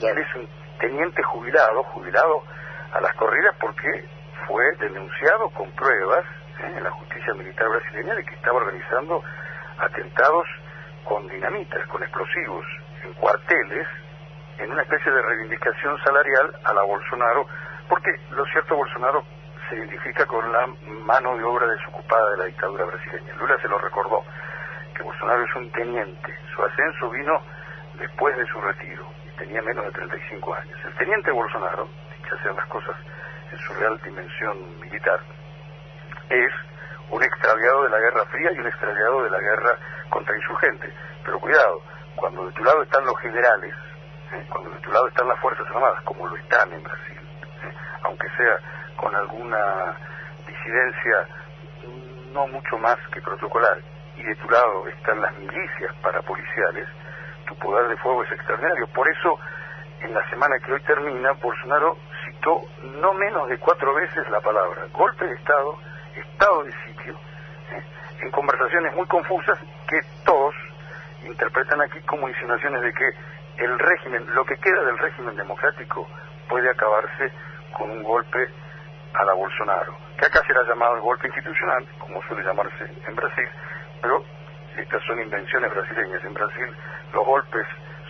él 0.00 0.18
es 0.18 0.34
un 0.34 0.48
teniente 0.78 1.22
jubilado, 1.22 1.82
jubilado 1.84 2.42
a 2.92 3.00
las 3.00 3.14
corridas 3.14 3.54
porque 3.60 4.08
fue 4.46 4.64
denunciado 4.78 5.48
con 5.50 5.70
pruebas 5.72 6.24
¿eh? 6.60 6.74
en 6.76 6.84
la 6.84 6.90
justicia 6.90 7.34
militar 7.34 7.68
brasileña 7.68 8.14
de 8.14 8.24
que 8.24 8.34
estaba 8.34 8.58
organizando 8.58 9.22
atentados 9.78 10.46
con 11.04 11.26
dinamitas, 11.28 11.86
con 11.88 12.02
explosivos, 12.02 12.64
en 13.02 13.12
cuarteles, 13.14 13.86
en 14.58 14.70
una 14.70 14.82
especie 14.82 15.12
de 15.12 15.22
reivindicación 15.22 15.98
salarial 16.04 16.56
a 16.64 16.72
la 16.72 16.82
Bolsonaro, 16.82 17.46
porque 17.88 18.10
lo 18.30 18.44
cierto 18.46 18.76
Bolsonaro 18.76 19.24
se 19.68 19.76
identifica 19.76 20.26
con 20.26 20.50
la 20.52 20.66
mano 21.04 21.36
de 21.36 21.44
obra 21.44 21.66
desocupada 21.66 22.30
de 22.30 22.36
la 22.38 22.44
dictadura 22.44 22.84
brasileña. 22.84 23.34
Lula 23.34 23.56
se 23.60 23.68
lo 23.68 23.78
recordó, 23.78 24.22
que 24.94 25.02
Bolsonaro 25.02 25.44
es 25.44 25.54
un 25.56 25.70
teniente. 25.72 26.38
Su 26.54 26.62
ascenso 26.62 27.10
vino 27.10 27.40
después 27.98 28.36
de 28.36 28.46
su 28.46 28.60
retiro, 28.60 29.06
y 29.24 29.36
tenía 29.38 29.62
menos 29.62 29.84
de 29.86 29.92
35 29.92 30.54
años. 30.54 30.78
El 30.84 30.94
teniente 30.94 31.30
Bolsonaro, 31.30 31.88
dicha 32.16 32.36
sean 32.42 32.56
las 32.56 32.66
cosas 32.66 32.96
en 33.52 33.58
su 33.58 33.74
real 33.74 34.00
dimensión 34.04 34.80
militar, 34.80 35.20
es 36.28 36.52
un 37.10 37.22
extraviado 37.22 37.84
de 37.84 37.90
la 37.90 37.98
Guerra 37.98 38.24
Fría 38.26 38.52
y 38.52 38.58
un 38.58 38.66
extraviado 38.66 39.22
de 39.22 39.30
la 39.30 39.38
guerra 39.38 39.78
contra 40.08 40.36
insurgentes. 40.36 40.92
Pero 41.24 41.38
cuidado, 41.38 41.82
cuando 42.16 42.46
de 42.46 42.52
tu 42.52 42.64
lado 42.64 42.82
están 42.82 43.04
los 43.04 43.18
generales, 43.20 43.74
¿eh? 44.32 44.46
cuando 44.50 44.70
de 44.70 44.78
tu 44.78 44.90
lado 44.90 45.06
están 45.08 45.28
las 45.28 45.38
Fuerzas 45.40 45.66
Armadas, 45.68 46.02
como 46.04 46.26
lo 46.26 46.36
están 46.36 46.72
en 46.72 46.82
Brasil, 46.82 47.20
¿eh? 47.62 47.74
aunque 48.02 48.28
sea 48.36 48.58
con 48.96 49.14
alguna 49.14 49.96
disidencia 50.46 51.28
no 52.32 52.46
mucho 52.48 52.78
más 52.78 52.96
que 53.12 53.20
protocolar, 53.20 53.78
y 54.16 54.22
de 54.22 54.34
tu 54.36 54.48
lado 54.50 54.88
están 54.88 55.20
las 55.20 55.36
milicias 55.38 55.94
parapoliciales, 56.02 56.88
tu 57.46 57.54
poder 57.56 57.88
de 57.88 57.96
fuego 57.98 58.24
es 58.24 58.32
extraordinario. 58.32 58.86
Por 58.88 59.08
eso, 59.08 59.38
en 60.00 60.14
la 60.14 60.28
semana 60.30 60.58
que 60.58 60.72
hoy 60.72 60.80
termina, 60.80 61.32
Bolsonaro 61.32 61.96
citó 62.24 62.60
no 63.00 63.12
menos 63.14 63.48
de 63.48 63.58
cuatro 63.58 63.94
veces 63.94 64.28
la 64.30 64.40
palabra 64.40 64.86
golpe 64.92 65.26
de 65.26 65.34
Estado, 65.34 65.78
estado 66.14 66.64
de 66.64 66.72
sitio, 66.86 67.18
en 68.20 68.30
conversaciones 68.30 68.94
muy 68.94 69.06
confusas 69.06 69.58
que 69.88 70.00
todos 70.24 70.54
interpretan 71.24 71.80
aquí 71.80 72.00
como 72.00 72.28
insinuaciones 72.28 72.82
de 72.82 72.92
que 72.92 73.10
el 73.58 73.78
régimen, 73.78 74.34
lo 74.34 74.44
que 74.44 74.56
queda 74.56 74.82
del 74.84 74.98
régimen 74.98 75.36
democrático 75.36 76.08
puede 76.48 76.70
acabarse 76.70 77.32
con 77.72 77.90
un 77.90 78.02
golpe 78.02 78.48
a 79.14 79.24
la 79.24 79.34
Bolsonaro, 79.34 79.96
que 80.18 80.26
acá 80.26 80.42
será 80.46 80.62
llamado 80.64 80.96
el 80.96 81.02
golpe 81.02 81.28
institucional, 81.28 81.86
como 81.98 82.22
suele 82.22 82.44
llamarse 82.44 82.84
en 83.06 83.14
Brasil, 83.14 83.48
pero 84.02 84.24
estas 84.76 85.02
son 85.04 85.20
invenciones 85.20 85.70
brasileñas. 85.70 86.24
En 86.24 86.34
Brasil 86.34 86.76
los 87.12 87.24
golpes 87.24 87.66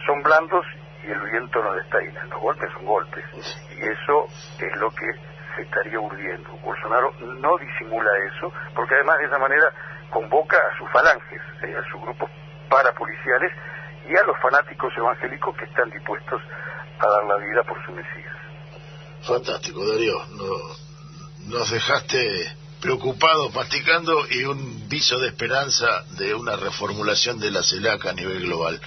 son 0.07 0.23
blandos 0.23 0.64
y 1.03 1.11
el 1.11 1.21
viento 1.31 1.62
no 1.62 1.75
destaina. 1.75 2.25
Los 2.25 2.40
golpes 2.40 2.71
son 2.73 2.87
golpes. 2.87 3.25
Y 3.71 3.83
eso 3.83 4.27
es 4.59 4.77
lo 4.81 4.90
que 4.90 5.07
se 5.55 5.62
estaría 5.62 6.01
urdiendo. 6.01 6.50
Bolsonaro 6.65 7.13
no 7.21 7.59
disimula 7.59 8.11
eso, 8.35 8.52
porque 8.75 8.94
además 8.94 9.19
de 9.19 9.27
esa 9.27 9.38
manera 9.38 9.73
convoca 10.11 10.57
a 10.57 10.79
sus 10.79 10.90
falanges, 10.90 11.42
eh, 11.63 11.77
a 11.77 11.90
sus 11.90 12.00
grupos 12.00 12.31
parapoliciales 12.71 13.52
y 14.09 14.17
a 14.17 14.23
los 14.25 14.38
fanáticos 14.40 14.92
evangélicos 14.96 15.57
que 15.57 15.65
están 15.65 15.90
dispuestos 15.90 16.40
a 16.98 17.07
dar 17.07 17.25
la 17.25 17.37
vida 17.37 17.63
por 17.63 17.85
su 17.85 17.92
Mesías. 17.92 18.37
Fantástico, 19.27 19.81
Darío. 19.87 20.15
Nos 21.47 21.71
dejaste 21.71 22.53
preocupados, 22.81 23.55
masticando 23.55 24.27
y 24.31 24.45
un 24.45 24.88
viso 24.88 25.19
de 25.19 25.29
esperanza 25.29 26.05
de 26.19 26.35
una 26.35 26.57
reformulación 26.57 27.38
de 27.38 27.51
la 27.51 27.63
CELAC 27.63 28.07
a 28.07 28.13
nivel 28.13 28.40
global, 28.40 28.81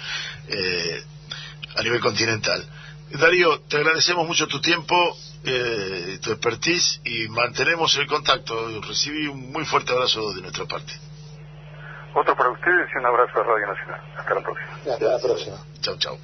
eh, 0.47 1.03
a 1.75 1.81
nivel 1.81 1.99
continental. 1.99 2.63
Darío, 3.11 3.61
te 3.61 3.77
agradecemos 3.77 4.27
mucho 4.27 4.47
tu 4.47 4.61
tiempo, 4.61 4.95
eh, 5.43 6.19
tu 6.21 6.31
expertise 6.31 7.01
y 7.05 7.27
mantenemos 7.29 7.95
el 7.97 8.05
contacto. 8.05 8.81
Recibí 8.81 9.27
un 9.27 9.51
muy 9.51 9.65
fuerte 9.65 9.93
abrazo 9.93 10.33
de 10.33 10.41
nuestra 10.41 10.65
parte. 10.65 10.93
Otro 12.13 12.35
para 12.35 12.49
ustedes 12.49 12.89
y 12.93 12.97
un 12.99 13.05
abrazo 13.05 13.39
a 13.39 13.43
Radio 13.43 13.67
Nacional. 13.67 14.01
Hasta 14.17 14.35
la 14.35 14.41
próxima. 14.41 14.93
Hasta 14.93 15.05
la 15.05 15.19
próxima. 15.19 15.57
Chao, 15.81 15.97
chao. 15.97 16.17